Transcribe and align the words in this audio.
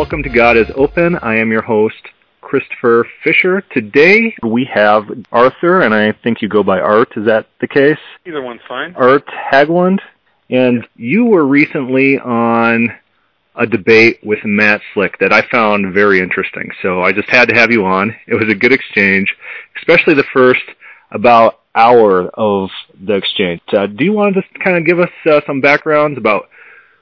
Welcome 0.00 0.22
to 0.22 0.30
God 0.30 0.56
is 0.56 0.66
Open. 0.76 1.16
I 1.16 1.36
am 1.36 1.52
your 1.52 1.60
host, 1.60 2.00
Christopher 2.40 3.06
Fisher. 3.22 3.60
Today 3.60 4.34
we 4.42 4.66
have 4.72 5.04
Arthur, 5.30 5.82
and 5.82 5.94
I 5.94 6.12
think 6.24 6.40
you 6.40 6.48
go 6.48 6.62
by 6.62 6.80
Art. 6.80 7.10
Is 7.18 7.26
that 7.26 7.48
the 7.60 7.68
case? 7.68 7.98
Either 8.26 8.40
one's 8.40 8.62
fine. 8.66 8.94
Art 8.96 9.26
Haglund. 9.52 9.98
And 10.48 10.88
you 10.96 11.26
were 11.26 11.46
recently 11.46 12.18
on 12.18 12.88
a 13.54 13.66
debate 13.66 14.20
with 14.22 14.38
Matt 14.42 14.80
Slick 14.94 15.18
that 15.18 15.34
I 15.34 15.42
found 15.52 15.92
very 15.92 16.20
interesting. 16.20 16.70
So 16.80 17.02
I 17.02 17.12
just 17.12 17.28
had 17.28 17.50
to 17.50 17.54
have 17.54 17.70
you 17.70 17.84
on. 17.84 18.16
It 18.26 18.36
was 18.36 18.48
a 18.48 18.54
good 18.54 18.72
exchange, 18.72 19.36
especially 19.76 20.14
the 20.14 20.24
first 20.32 20.64
about 21.10 21.60
hour 21.74 22.30
of 22.30 22.70
the 22.98 23.16
exchange. 23.16 23.60
Uh, 23.70 23.86
do 23.86 24.02
you 24.06 24.14
want 24.14 24.34
to 24.34 24.40
just 24.40 24.54
kind 24.64 24.78
of 24.78 24.86
give 24.86 24.98
us 24.98 25.10
uh, 25.30 25.42
some 25.46 25.60
backgrounds 25.60 26.16
about 26.16 26.48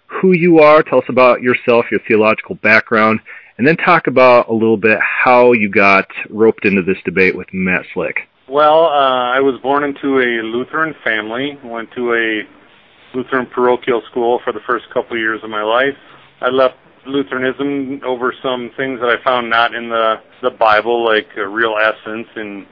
who 0.08 0.32
you 0.32 0.58
are? 0.58 0.82
Tell 0.82 0.98
us 0.98 1.04
about 1.08 1.42
yourself, 1.42 1.86
your 1.90 2.00
theological 2.08 2.56
background, 2.56 3.20
and 3.56 3.66
then 3.66 3.76
talk 3.76 4.06
about 4.06 4.48
a 4.48 4.52
little 4.52 4.76
bit 4.76 4.98
how 5.00 5.52
you 5.52 5.68
got 5.68 6.06
roped 6.30 6.64
into 6.64 6.82
this 6.82 6.98
debate 7.04 7.36
with 7.36 7.48
Matt 7.52 7.84
Slick. 7.94 8.28
Well, 8.48 8.86
uh, 8.86 9.34
I 9.36 9.40
was 9.40 9.60
born 9.62 9.84
into 9.84 10.18
a 10.18 10.42
Lutheran 10.42 10.94
family. 11.04 11.58
Went 11.62 11.90
to 11.92 12.14
a 12.14 13.16
Lutheran 13.16 13.46
parochial 13.46 14.02
school 14.10 14.40
for 14.42 14.52
the 14.52 14.60
first 14.66 14.86
couple 14.92 15.16
of 15.16 15.20
years 15.20 15.40
of 15.44 15.50
my 15.50 15.62
life. 15.62 15.96
I 16.40 16.48
left 16.48 16.76
Lutheranism 17.06 18.00
over 18.06 18.32
some 18.42 18.70
things 18.76 19.00
that 19.00 19.08
I 19.08 19.22
found 19.22 19.50
not 19.50 19.74
in 19.74 19.88
the 19.88 20.16
the 20.40 20.50
Bible, 20.50 21.04
like 21.04 21.26
uh, 21.36 21.42
real 21.42 21.74
presence 21.74 22.28
and 22.36 22.66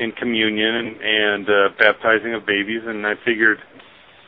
in 0.00 0.12
communion 0.12 0.74
and, 0.74 0.96
and 1.00 1.48
uh, 1.48 1.68
baptizing 1.78 2.34
of 2.34 2.46
babies. 2.46 2.82
And 2.86 3.06
I 3.06 3.14
figured, 3.24 3.58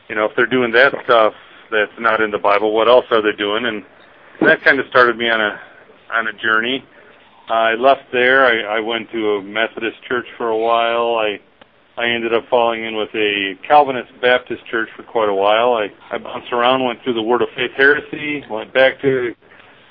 you 0.09 0.15
know, 0.15 0.27
if 0.27 0.33
they're 0.37 0.47
doing 0.47 0.73
that 0.73 0.93
stuff 1.05 1.33
that's 1.71 1.99
not 1.99 2.21
in 2.21 2.31
the 2.31 2.39
Bible, 2.39 2.75
what 2.75 2.89
else 2.89 3.05
are 3.11 3.23
they 3.23 3.37
doing? 3.37 3.67
And 3.67 3.83
that 4.43 4.63
kind 4.63 4.79
of 4.79 4.87
started 4.91 5.17
me 5.17 5.29
on 5.29 5.41
a 5.41 5.61
on 6.13 6.29
a 6.29 6.33
journey. 6.33 6.85
I 7.49 7.75
left 7.75 8.13
there. 8.13 8.45
I, 8.45 8.79
I 8.79 8.81
went 8.81 9.11
to 9.13 9.37
a 9.37 9.43
Methodist 9.43 10.03
church 10.09 10.27
for 10.37 10.49
a 10.49 10.57
while. 10.57 11.17
I 11.17 11.39
I 11.97 12.09
ended 12.11 12.35
up 12.35 12.45
falling 12.51 12.85
in 12.85 12.95
with 12.97 13.09
a 13.15 13.55
Calvinist 13.67 14.13
Baptist 14.21 14.67
church 14.71 14.89
for 14.97 15.03
quite 15.03 15.31
a 15.31 15.35
while. 15.35 15.73
I, 15.75 15.89
I 16.15 16.19
bounced 16.19 16.53
around, 16.53 16.85
went 16.85 17.03
through 17.03 17.15
the 17.15 17.23
Word 17.23 17.41
of 17.41 17.49
Faith 17.57 17.71
heresy, 17.75 18.45
went 18.51 18.75
back 18.75 19.01
to 19.01 19.35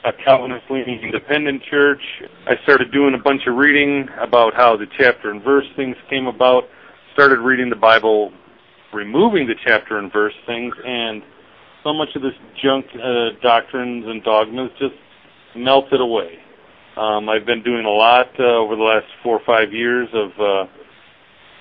a 0.06 0.14
Calvinist 0.24 0.66
leaning 0.70 1.00
independent 1.02 1.64
church. 1.64 2.02
I 2.46 2.62
started 2.62 2.92
doing 2.92 3.16
a 3.16 3.24
bunch 3.24 3.42
of 3.48 3.56
reading 3.56 4.08
about 4.22 4.54
how 4.54 4.78
the 4.78 4.86
chapter 5.00 5.32
and 5.32 5.42
verse 5.42 5.66
things 5.76 5.96
came 6.08 6.28
about. 6.28 6.66
Started 7.14 7.40
reading 7.40 7.72
the 7.72 7.76
Bible, 7.76 8.32
removing 8.94 9.48
the 9.48 9.56
chapter 9.66 9.98
and 9.98 10.14
verse 10.14 10.36
things, 10.46 10.76
and 10.86 11.24
so 11.86 11.94
much 11.94 12.10
of 12.16 12.24
this 12.24 12.34
junk 12.62 12.86
uh, 12.96 13.30
doctrines 13.44 14.06
and 14.08 14.24
dogmas 14.24 14.72
just 14.80 14.96
melted 15.56 16.02
away. 16.02 16.40
Um, 16.98 17.30
I've 17.30 17.46
been 17.46 17.62
doing 17.62 17.86
a 17.86 17.90
lot 17.90 18.28
uh, 18.40 18.58
over 18.58 18.76
the 18.76 18.82
last 18.82 19.06
four 19.22 19.38
or 19.38 19.46
five 19.46 19.72
years 19.72 20.10
of 20.14 20.32
uh, 20.40 20.66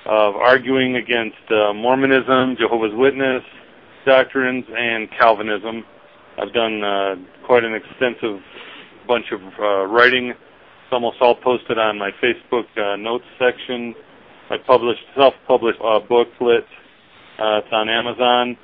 of 0.07 0.37
arguing 0.37 0.97
against 0.97 1.45
uh, 1.51 1.73
Mormonism, 1.73 2.57
Jehovah's 2.59 2.95
Witness 2.95 3.43
doctrines, 4.07 4.65
and 4.77 5.09
Calvinism. 5.19 5.85
I've 6.41 6.53
done 6.53 6.83
uh, 6.83 7.15
quite 7.47 7.65
an 7.65 7.75
extensive 7.75 8.41
bunch 9.07 9.27
of 9.33 9.41
uh, 9.59 9.87
writing. 9.87 10.31
It's 10.31 10.93
almost 10.93 11.17
all 11.21 11.35
posted 11.35 11.79
on 11.79 11.99
my 11.99 12.11
Facebook 12.23 12.65
uh, 12.77 12.97
notes 12.97 13.25
section. 13.39 13.95
I 14.51 14.57
published 14.59 15.01
self-published 15.17 15.81
uh, 15.83 16.01
booklet. 16.01 16.65
Uh, 17.39 17.61
it's 17.65 17.73
on 17.73 17.89
Amazon. 17.89 18.57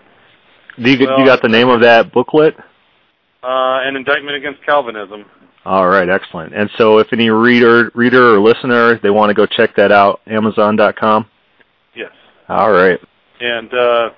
Do 0.76 0.90
you, 0.90 1.06
well, 1.06 1.18
you 1.18 1.26
got 1.26 1.42
the 1.42 1.48
name 1.48 1.68
of 1.68 1.80
that 1.82 2.12
booklet? 2.12 2.56
Uh, 3.42 3.80
an 3.82 3.96
indictment 3.96 4.36
against 4.36 4.62
Calvinism. 4.64 5.24
All 5.64 5.88
right, 5.88 6.08
excellent. 6.08 6.54
And 6.54 6.70
so, 6.76 6.98
if 6.98 7.12
any 7.12 7.30
reader, 7.30 7.90
reader 7.94 8.34
or 8.34 8.40
listener, 8.40 8.98
they 9.02 9.10
want 9.10 9.30
to 9.30 9.34
go 9.34 9.46
check 9.46 9.76
that 9.76 9.92
out, 9.92 10.20
Amazon.com. 10.26 11.26
Yes. 11.94 12.12
All 12.48 12.72
right. 12.72 12.98
And 13.40 13.72
uh, 13.72 14.10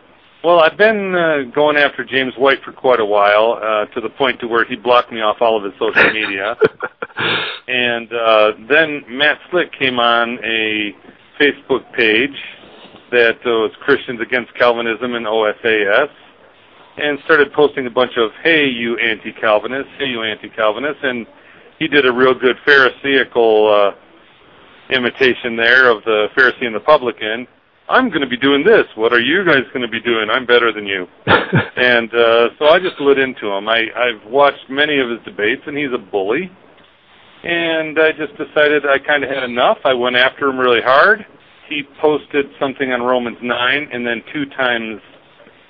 well, 0.45 0.61
I've 0.61 0.77
been 0.77 1.15
uh, 1.15 1.51
going 1.55 1.77
after 1.77 2.05
James 2.05 2.35
White 2.37 2.63
for 2.65 2.73
quite 2.73 3.01
a 3.01 3.05
while, 3.05 3.61
uh, 3.63 3.87
to 3.95 4.01
the 4.01 4.09
point 4.11 4.41
to 4.41 4.49
where 4.49 4.65
he 4.65 4.77
blocked 4.77 5.13
me 5.13 5.21
off 5.21 5.37
all 5.41 5.57
of 5.57 5.65
his 5.65 5.73
social 5.79 6.13
media. 6.13 6.57
and 7.69 8.13
uh, 8.13 8.53
then 8.69 9.05
Matt 9.09 9.39
Slick 9.51 9.73
came 9.77 9.99
on 9.99 10.39
a 10.45 10.95
Facebook 11.41 11.93
page 11.93 12.37
that 13.11 13.39
was 13.45 13.73
Christians 13.81 14.21
Against 14.21 14.55
Calvinism 14.55 15.15
and 15.15 15.27
OSAS 15.27 16.09
and 16.97 17.19
started 17.25 17.53
posting 17.53 17.87
a 17.87 17.91
bunch 17.91 18.13
of 18.17 18.31
"Hey, 18.43 18.67
you 18.67 18.99
anti-Calvinists! 18.99 19.93
Hey, 19.99 20.07
you 20.07 20.23
anti-Calvinists!" 20.23 21.03
and 21.03 21.27
he 21.79 21.89
did 21.89 22.07
a 22.07 22.13
real 22.13 22.35
good 22.35 22.57
Pharisaical 22.65 23.67
uh, 23.67 24.95
imitation 24.95 25.57
there 25.57 25.91
of 25.91 26.05
the 26.05 26.29
Pharisee 26.37 26.67
and 26.67 26.75
the 26.75 26.81
publican. 26.81 27.47
I'm 27.89 28.09
going 28.09 28.21
to 28.21 28.29
be 28.29 28.37
doing 28.37 28.65
this. 28.65 28.85
What 28.95 29.13
are 29.13 29.21
you 29.21 29.45
guys 29.45 29.65
going 29.73 29.83
to 29.83 29.91
be 29.91 30.01
doing? 30.01 30.31
I'm 30.31 30.47
better 30.47 30.73
than 30.73 30.87
you. 30.87 31.07
and 31.27 32.09
uh, 32.15 32.49
so 32.59 32.67
I 32.67 32.79
just 32.79 33.01
lit 33.01 33.19
into 33.19 33.49
him. 33.49 33.69
I, 33.69 33.87
I've 33.97 34.31
watched 34.31 34.71
many 34.71 34.99
of 35.01 35.11
his 35.11 35.19
debates, 35.25 35.63
and 35.67 35.77
he's 35.77 35.93
a 35.93 35.99
bully. 35.99 36.51
And 37.43 37.99
I 37.99 38.13
just 38.13 38.37
decided 38.39 38.87
I 38.87 38.99
kind 38.99 39.25
of 39.25 39.31
had 39.31 39.43
enough. 39.43 39.79
I 39.85 39.95
went 39.95 40.15
after 40.15 40.49
him 40.49 40.59
really 40.59 40.81
hard. 40.81 41.27
He 41.69 41.83
posted 42.01 42.47
something 42.61 42.93
on 42.93 43.03
Romans 43.03 43.39
9, 43.43 43.89
and 43.93 44.07
then 44.07 44.23
two 44.33 44.47
times 44.47 45.01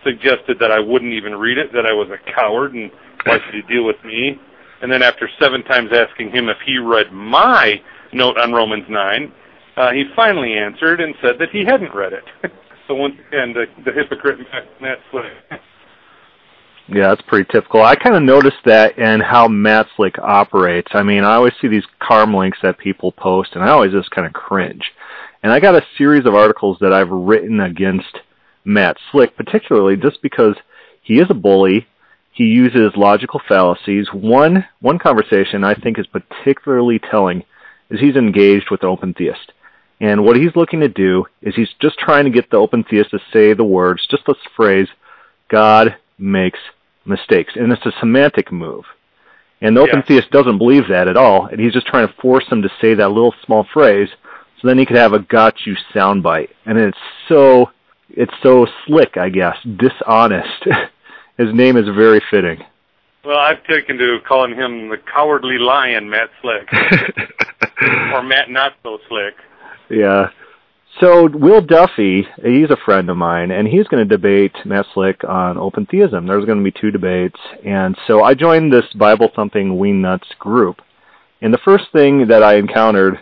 suggested 0.04 0.58
that 0.60 0.70
I 0.70 0.78
wouldn't 0.78 1.12
even 1.12 1.34
read 1.34 1.58
it, 1.58 1.72
that 1.72 1.86
I 1.86 1.92
was 1.92 2.08
a 2.10 2.32
coward, 2.32 2.74
and 2.74 2.90
why 3.24 3.38
should 3.50 3.66
deal 3.68 3.84
with 3.84 4.02
me? 4.04 4.38
And 4.82 4.90
then 4.90 5.02
after 5.02 5.28
seven 5.40 5.62
times 5.62 5.90
asking 5.92 6.30
him 6.30 6.48
if 6.48 6.56
he 6.66 6.78
read 6.78 7.12
my 7.12 7.80
note 8.12 8.36
on 8.38 8.52
Romans 8.52 8.84
9, 8.88 9.32
uh, 9.76 9.92
he 9.92 10.04
finally 10.14 10.54
answered 10.54 11.00
and 11.00 11.14
said 11.22 11.36
that 11.38 11.50
he 11.50 11.64
hadn't 11.64 11.94
read 11.94 12.12
it. 12.12 12.24
so 12.88 12.94
once 12.94 13.14
again, 13.28 13.54
the, 13.54 13.66
the 13.84 13.92
hypocrite 13.92 14.38
Matt 14.80 14.98
Slick. 15.10 15.60
Yeah, 16.88 17.08
that's 17.08 17.22
pretty 17.22 17.48
typical. 17.50 17.82
I 17.82 17.94
kind 17.94 18.16
of 18.16 18.22
noticed 18.22 18.58
that 18.64 18.98
in 18.98 19.20
how 19.20 19.48
Matt 19.48 19.86
Slick 19.96 20.18
operates. 20.18 20.90
I 20.92 21.02
mean, 21.02 21.24
I 21.24 21.34
always 21.34 21.54
see 21.60 21.68
these 21.68 21.86
CARM 22.00 22.34
links 22.34 22.58
that 22.62 22.76
people 22.76 23.12
post, 23.12 23.50
and 23.54 23.62
I 23.62 23.68
always 23.70 23.92
just 23.92 24.10
kind 24.10 24.26
of 24.26 24.32
cringe. 24.32 24.82
And 25.42 25.52
I 25.52 25.60
got 25.60 25.74
a 25.74 25.86
series 25.96 26.26
of 26.26 26.34
articles 26.34 26.76
that 26.80 26.92
I've 26.92 27.08
written 27.08 27.60
against 27.60 28.18
Matt 28.64 28.96
Slick, 29.10 29.36
particularly 29.36 29.96
just 29.96 30.22
because 30.22 30.56
he 31.02 31.18
is 31.18 31.26
a 31.30 31.34
bully. 31.34 31.86
He 32.32 32.44
uses 32.44 32.92
logical 32.96 33.40
fallacies. 33.46 34.08
One 34.12 34.64
one 34.80 34.98
conversation 34.98 35.64
I 35.64 35.74
think 35.74 35.98
is 35.98 36.06
particularly 36.06 36.98
telling 36.98 37.44
is 37.90 38.00
he's 38.00 38.16
engaged 38.16 38.70
with 38.70 38.82
an 38.82 38.88
open 38.88 39.14
theist. 39.14 39.52
And 40.00 40.24
what 40.24 40.36
he's 40.36 40.56
looking 40.56 40.80
to 40.80 40.88
do 40.88 41.26
is 41.42 41.54
he's 41.54 41.68
just 41.80 41.98
trying 41.98 42.24
to 42.24 42.30
get 42.30 42.50
the 42.50 42.56
open 42.56 42.84
theist 42.84 43.10
to 43.10 43.20
say 43.32 43.52
the 43.52 43.64
words, 43.64 44.06
just 44.10 44.24
this 44.26 44.36
phrase, 44.56 44.88
God 45.48 45.96
makes 46.18 46.58
mistakes. 47.04 47.52
And 47.54 47.72
it's 47.72 47.86
a 47.86 47.92
semantic 48.00 48.50
move. 48.50 48.84
And 49.60 49.76
the 49.76 49.82
open 49.82 50.02
theist 50.02 50.30
doesn't 50.32 50.58
believe 50.58 50.88
that 50.88 51.06
at 51.06 51.16
all, 51.16 51.46
and 51.46 51.60
he's 51.60 51.72
just 51.72 51.86
trying 51.86 52.08
to 52.08 52.14
force 52.14 52.44
him 52.50 52.62
to 52.62 52.68
say 52.80 52.94
that 52.94 53.10
little 53.10 53.34
small 53.46 53.64
phrase 53.72 54.08
so 54.60 54.68
then 54.68 54.78
he 54.78 54.86
could 54.86 54.96
have 54.96 55.12
a 55.12 55.20
got 55.20 55.66
you 55.66 55.76
soundbite. 55.94 56.50
And 56.66 56.78
it's 56.78 56.98
so 57.28 57.70
it's 58.16 58.34
so 58.42 58.66
slick, 58.86 59.16
I 59.16 59.28
guess, 59.28 59.56
dishonest. 59.76 60.66
His 61.38 61.54
name 61.54 61.76
is 61.76 61.86
very 61.86 62.22
fitting. 62.30 62.58
Well, 63.24 63.38
I've 63.38 63.64
taken 63.64 63.98
to 63.98 64.18
calling 64.26 64.52
him 64.52 64.88
the 64.88 64.96
cowardly 64.96 65.56
lion, 65.58 66.10
Matt 66.10 66.30
Slick, 66.40 66.68
or 68.12 68.22
Matt 68.22 68.50
Not 68.50 68.72
So 68.82 68.98
Slick. 69.08 69.34
Yeah. 69.88 70.28
So 71.00 71.28
Will 71.32 71.60
Duffy, 71.60 72.26
he's 72.44 72.70
a 72.70 72.76
friend 72.84 73.08
of 73.08 73.16
mine, 73.16 73.50
and 73.52 73.66
he's 73.66 73.86
going 73.86 74.06
to 74.06 74.16
debate 74.16 74.54
Matt 74.64 74.86
Slick 74.92 75.22
on 75.24 75.56
open 75.56 75.86
theism. 75.86 76.26
There's 76.26 76.44
going 76.44 76.58
to 76.58 76.64
be 76.64 76.78
two 76.78 76.90
debates, 76.90 77.38
and 77.64 77.96
so 78.06 78.24
I 78.24 78.34
joined 78.34 78.72
this 78.72 78.84
Bible 78.98 79.30
thumping 79.34 79.76
wingnuts 79.78 80.36
group. 80.38 80.82
And 81.40 81.54
the 81.54 81.60
first 81.64 81.84
thing 81.92 82.26
that 82.26 82.42
I 82.42 82.56
encountered 82.56 83.20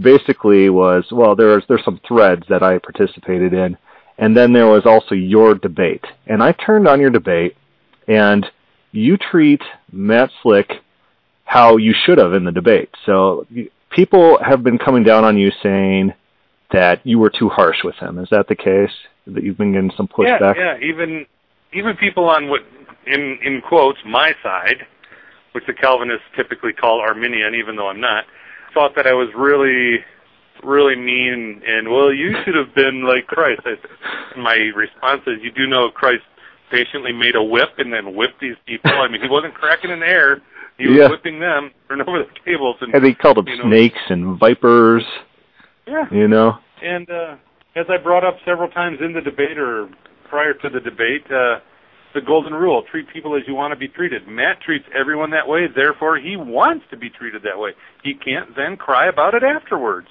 basically 0.00 0.68
was 0.70 1.04
well, 1.10 1.34
there's 1.34 1.64
there's 1.68 1.84
some 1.84 2.00
threads 2.06 2.44
that 2.48 2.62
I 2.62 2.78
participated 2.78 3.52
in 3.52 3.76
and 4.18 4.36
then 4.36 4.52
there 4.52 4.66
was 4.66 4.84
also 4.84 5.14
your 5.14 5.54
debate. 5.54 6.04
And 6.26 6.42
I 6.42 6.52
turned 6.52 6.88
on 6.88 7.00
your 7.00 7.10
debate, 7.10 7.56
and 8.06 8.44
you 8.92 9.16
treat 9.16 9.62
Matt 9.92 10.30
Slick 10.42 10.70
how 11.44 11.76
you 11.76 11.94
should 12.04 12.18
have 12.18 12.34
in 12.34 12.44
the 12.44 12.52
debate. 12.52 12.90
So 13.06 13.46
people 13.90 14.38
have 14.44 14.62
been 14.62 14.78
coming 14.78 15.02
down 15.02 15.24
on 15.24 15.38
you 15.38 15.50
saying 15.62 16.12
that 16.72 17.06
you 17.06 17.18
were 17.18 17.30
too 17.30 17.48
harsh 17.48 17.78
with 17.84 17.94
him. 17.96 18.18
Is 18.18 18.28
that 18.30 18.48
the 18.48 18.54
case? 18.54 18.90
That 19.26 19.42
you've 19.42 19.56
been 19.56 19.72
getting 19.72 19.92
some 19.96 20.08
pushback? 20.08 20.56
Yeah, 20.56 20.76
yeah. 20.78 20.86
Even 20.86 21.26
even 21.72 21.96
people 21.96 22.28
on 22.28 22.48
what 22.48 22.60
in 23.06 23.38
in 23.42 23.62
quotes 23.66 23.98
my 24.04 24.34
side, 24.42 24.86
which 25.52 25.64
the 25.66 25.74
Calvinists 25.74 26.24
typically 26.36 26.72
call 26.72 27.00
Arminian, 27.00 27.54
even 27.54 27.76
though 27.76 27.88
I'm 27.88 28.00
not, 28.00 28.24
thought 28.74 28.94
that 28.96 29.06
I 29.06 29.12
was 29.12 29.28
really 29.36 29.98
really 30.64 30.96
mean 30.96 31.62
and 31.66 31.88
well 31.88 32.12
you 32.12 32.34
should 32.44 32.54
have 32.54 32.74
been 32.74 33.04
like 33.06 33.26
christ 33.26 33.60
I, 33.64 34.38
my 34.38 34.54
response 34.74 35.22
is 35.26 35.34
you 35.42 35.50
do 35.52 35.66
know 35.66 35.90
christ 35.90 36.22
patiently 36.70 37.12
made 37.12 37.34
a 37.34 37.42
whip 37.42 37.70
and 37.78 37.92
then 37.92 38.14
whipped 38.14 38.40
these 38.40 38.56
people 38.66 38.90
i 38.92 39.08
mean 39.08 39.20
he 39.22 39.28
wasn't 39.28 39.54
cracking 39.54 39.90
in 39.90 40.02
air 40.02 40.40
He 40.78 40.86
was 40.86 40.96
Yeah. 40.96 41.08
whipping 41.10 41.40
them, 41.40 41.72
turning 41.88 42.06
over 42.06 42.18
the 42.22 42.30
tables, 42.44 42.76
and, 42.80 42.94
And 42.94 43.04
they 43.04 43.12
called 43.12 43.38
them 43.38 43.46
know, 43.46 43.64
snakes 43.66 43.98
and 44.10 44.38
vipers. 44.38 45.02
Yeah, 45.88 46.04
You 46.12 46.28
know. 46.28 46.58
and 46.82 47.10
uh, 47.10 47.34
as 47.74 47.86
I 47.88 47.96
brought 47.96 48.24
up 48.24 48.36
several 48.44 48.68
times 48.70 48.98
in 49.00 49.12
the 49.12 49.20
debate 49.20 49.58
or 49.58 49.88
prior 50.30 50.54
to 50.54 50.68
the 50.70 50.78
debate, 50.78 51.24
uh, 51.32 51.58
the 52.14 52.20
golden 52.20 52.54
rule: 52.54 52.82
treat 52.90 53.08
people 53.12 53.34
as 53.34 53.42
you 53.48 53.54
want 53.56 53.72
to 53.72 53.76
be 53.76 53.88
treated. 53.88 54.28
Matt 54.28 54.60
treats 54.60 54.84
everyone 54.94 55.30
that 55.30 55.48
way, 55.48 55.66
therefore 55.66 56.16
he 56.18 56.36
wants 56.36 56.84
to 56.90 56.96
be 56.96 57.10
treated 57.10 57.42
that 57.42 57.58
way. 57.58 57.72
He 58.04 58.14
can't 58.14 58.54
then 58.54 58.76
cry 58.76 59.08
about 59.08 59.34
it 59.34 59.42
afterwards. 59.42 60.08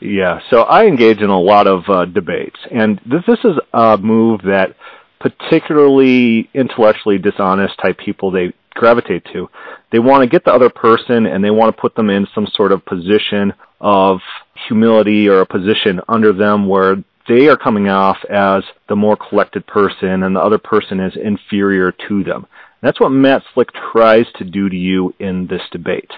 Yeah, 0.00 0.40
so 0.50 0.62
I 0.62 0.86
engage 0.86 1.20
in 1.20 1.30
a 1.30 1.40
lot 1.40 1.66
of 1.66 1.88
uh, 1.88 2.04
debates, 2.04 2.58
and 2.70 3.00
this, 3.06 3.22
this 3.26 3.38
is 3.44 3.58
a 3.72 3.96
move 3.96 4.42
that 4.42 4.74
particularly 5.20 6.50
intellectually 6.52 7.16
dishonest 7.16 7.78
type 7.78 7.98
people 7.98 8.30
they 8.30 8.52
gravitate 8.74 9.24
to. 9.32 9.48
They 9.90 9.98
want 9.98 10.22
to 10.22 10.28
get 10.28 10.44
the 10.44 10.52
other 10.52 10.68
person 10.68 11.26
and 11.26 11.42
they 11.42 11.50
want 11.50 11.74
to 11.74 11.80
put 11.80 11.94
them 11.94 12.10
in 12.10 12.26
some 12.34 12.46
sort 12.54 12.72
of 12.72 12.84
position 12.84 13.54
of 13.80 14.20
humility 14.68 15.28
or 15.28 15.40
a 15.40 15.46
position 15.46 16.00
under 16.08 16.32
them 16.32 16.68
where 16.68 16.96
they 17.26 17.48
are 17.48 17.56
coming 17.56 17.88
off 17.88 18.18
as 18.28 18.62
the 18.88 18.96
more 18.96 19.16
collected 19.16 19.66
person 19.66 20.24
and 20.24 20.36
the 20.36 20.40
other 20.40 20.58
person 20.58 21.00
is 21.00 21.16
inferior 21.16 21.92
to 22.08 22.22
them. 22.22 22.46
That's 22.82 23.00
what 23.00 23.10
Matt 23.10 23.42
Slick 23.54 23.70
tries 23.92 24.26
to 24.36 24.44
do 24.44 24.68
to 24.68 24.76
you 24.76 25.14
in 25.18 25.46
this 25.46 25.62
debate. 25.72 26.10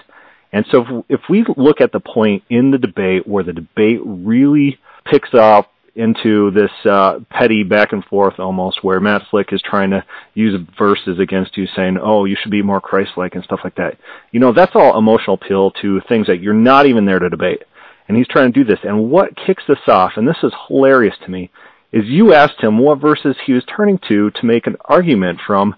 And 0.57 0.65
so 0.71 0.81
if, 0.81 1.05
if 1.07 1.21
we 1.29 1.45
look 1.55 1.81
at 1.81 1.91
the 1.91 1.99
point 1.99 2.41
in 2.49 2.71
the 2.71 2.79
debate 2.79 3.27
where 3.27 3.43
the 3.43 3.53
debate 3.53 3.99
really 4.03 4.79
picks 5.05 5.29
up 5.35 5.71
into 5.93 6.49
this 6.49 6.71
uh, 6.83 7.19
petty 7.29 7.61
back 7.61 7.93
and 7.93 8.03
forth 8.05 8.39
almost 8.39 8.83
where 8.83 8.99
Matt 8.99 9.21
Slick 9.29 9.53
is 9.53 9.61
trying 9.61 9.91
to 9.91 10.03
use 10.33 10.59
verses 10.75 11.19
against 11.19 11.57
you 11.57 11.67
saying, 11.75 11.99
oh, 12.01 12.25
you 12.25 12.35
should 12.41 12.49
be 12.49 12.63
more 12.63 12.81
Christ-like 12.81 13.35
and 13.35 13.43
stuff 13.43 13.59
like 13.63 13.75
that. 13.75 13.99
You 14.31 14.39
know, 14.39 14.51
that's 14.51 14.71
all 14.73 14.97
emotional 14.97 15.35
appeal 15.35 15.69
to 15.83 16.01
things 16.09 16.25
that 16.25 16.41
you're 16.41 16.55
not 16.55 16.87
even 16.87 17.05
there 17.05 17.19
to 17.19 17.29
debate. 17.29 17.61
And 18.07 18.17
he's 18.17 18.27
trying 18.27 18.51
to 18.51 18.59
do 18.59 18.65
this. 18.65 18.79
And 18.83 19.11
what 19.11 19.37
kicks 19.37 19.63
this 19.67 19.77
off, 19.87 20.13
and 20.15 20.27
this 20.27 20.37
is 20.41 20.53
hilarious 20.67 21.15
to 21.23 21.29
me, 21.29 21.51
is 21.91 22.05
you 22.05 22.33
asked 22.33 22.63
him 22.63 22.79
what 22.79 22.99
verses 22.99 23.35
he 23.45 23.53
was 23.53 23.63
turning 23.65 23.99
to 24.07 24.31
to 24.31 24.45
make 24.47 24.65
an 24.65 24.77
argument 24.85 25.39
from 25.45 25.75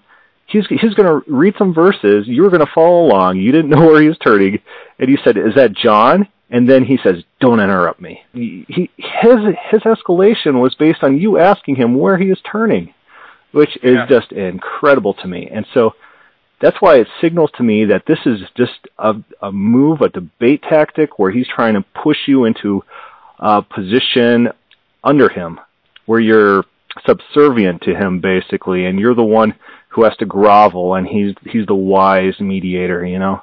he's 0.50 0.66
he's 0.68 0.94
going 0.94 1.08
to 1.08 1.32
read 1.32 1.54
some 1.58 1.72
verses. 1.72 2.26
You 2.26 2.42
were 2.42 2.50
going 2.50 2.64
to 2.64 2.72
follow 2.74 3.06
along. 3.06 3.38
You 3.38 3.52
didn't 3.52 3.70
know 3.70 3.86
where 3.86 4.02
he 4.02 4.08
was 4.08 4.18
turning, 4.18 4.58
and 4.98 5.08
he 5.08 5.16
said, 5.24 5.36
"Is 5.36 5.54
that 5.56 5.72
John?" 5.72 6.28
And 6.50 6.68
then 6.68 6.84
he 6.84 6.98
says, 7.02 7.22
"Don't 7.40 7.60
interrupt 7.60 8.00
me." 8.00 8.22
He, 8.32 8.90
his 8.96 9.38
his 9.70 9.80
escalation 9.82 10.60
was 10.60 10.74
based 10.74 11.02
on 11.02 11.18
you 11.18 11.38
asking 11.38 11.76
him 11.76 11.94
where 11.98 12.18
he 12.18 12.26
is 12.26 12.38
turning, 12.50 12.92
which 13.52 13.76
is 13.82 13.94
Yeah. 13.94 14.06
just 14.06 14.32
incredible 14.32 15.14
to 15.14 15.28
me. 15.28 15.48
And 15.52 15.66
so 15.72 15.94
that's 16.60 16.76
why 16.80 16.96
it 16.96 17.08
signals 17.20 17.50
to 17.56 17.62
me 17.62 17.86
that 17.86 18.04
this 18.06 18.18
is 18.26 18.40
just 18.56 18.86
a, 18.98 19.14
a 19.40 19.50
move, 19.50 20.02
a 20.02 20.08
debate 20.08 20.62
tactic 20.68 21.18
where 21.18 21.30
he's 21.30 21.48
trying 21.48 21.74
to 21.74 21.84
push 22.02 22.18
you 22.26 22.44
into 22.44 22.84
a 23.38 23.62
position 23.62 24.48
under 25.02 25.28
him, 25.28 25.58
where 26.06 26.20
you're 26.20 26.64
subservient 27.06 27.80
to 27.82 27.94
him 27.94 28.20
basically, 28.20 28.86
and 28.86 28.98
you're 28.98 29.14
the 29.14 29.22
one 29.22 29.54
who 29.90 30.04
has 30.04 30.16
to 30.16 30.24
grovel, 30.26 30.94
and 30.94 31.06
he's 31.06 31.34
he's 31.44 31.66
the 31.66 31.74
wise 31.74 32.38
mediator, 32.40 33.04
you 33.04 33.18
know, 33.18 33.42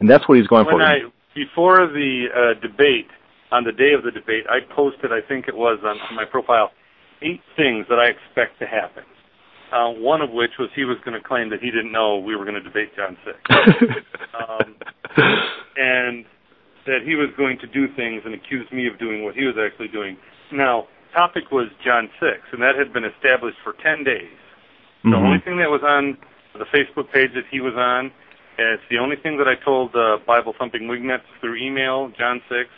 and 0.00 0.08
that's 0.08 0.28
what 0.28 0.38
he's 0.38 0.46
going 0.46 0.66
when 0.66 0.76
for. 0.76 0.82
I 0.82 1.00
before 1.34 1.86
the 1.86 2.26
uh, 2.34 2.60
debate 2.60 3.08
on 3.52 3.64
the 3.64 3.72
day 3.72 3.92
of 3.92 4.02
the 4.02 4.10
debate, 4.10 4.44
I 4.48 4.60
posted 4.74 5.12
I 5.12 5.20
think 5.26 5.48
it 5.48 5.56
was 5.56 5.78
on, 5.84 5.98
on 6.00 6.14
my 6.14 6.24
profile 6.24 6.70
eight 7.22 7.42
things 7.56 7.86
that 7.88 7.98
I 7.98 8.06
expect 8.06 8.58
to 8.60 8.66
happen. 8.66 9.04
Uh, 9.72 9.90
one 9.90 10.22
of 10.22 10.30
which 10.30 10.52
was 10.58 10.70
he 10.74 10.84
was 10.84 10.96
going 11.04 11.20
to 11.20 11.26
claim 11.26 11.50
that 11.50 11.60
he 11.60 11.70
didn't 11.70 11.92
know 11.92 12.16
we 12.18 12.34
were 12.34 12.44
going 12.44 12.54
to 12.54 12.62
debate 12.62 12.88
John 12.96 13.18
six, 13.24 13.36
um, 13.52 14.76
and 15.76 16.24
that 16.86 17.02
he 17.04 17.16
was 17.16 17.28
going 17.36 17.58
to 17.58 17.66
do 17.66 17.86
things 17.94 18.22
and 18.24 18.32
accuse 18.32 18.70
me 18.72 18.86
of 18.86 18.98
doing 18.98 19.24
what 19.24 19.34
he 19.34 19.44
was 19.44 19.56
actually 19.60 19.88
doing. 19.88 20.16
Now, 20.50 20.88
topic 21.12 21.50
was 21.52 21.68
John 21.84 22.08
six, 22.18 22.40
and 22.52 22.62
that 22.62 22.76
had 22.76 22.94
been 22.94 23.04
established 23.04 23.58
for 23.62 23.74
ten 23.82 24.04
days. 24.04 24.32
The 25.04 25.10
Mhm. 25.10 25.14
only 25.24 25.38
thing 25.38 25.56
that 25.58 25.70
was 25.70 25.82
on 25.82 26.18
the 26.54 26.64
Facebook 26.66 27.10
page 27.12 27.32
that 27.34 27.46
he 27.50 27.60
was 27.60 27.74
on, 27.76 28.10
and 28.58 28.68
it's 28.68 28.82
the 28.88 28.98
only 28.98 29.16
thing 29.16 29.36
that 29.38 29.46
I 29.48 29.54
told 29.54 29.94
uh, 29.94 30.18
Bible 30.26 30.52
Thumping 30.58 30.88
Wingnuts 30.88 31.22
through 31.40 31.56
email, 31.56 32.08
John 32.18 32.42
6. 32.48 32.68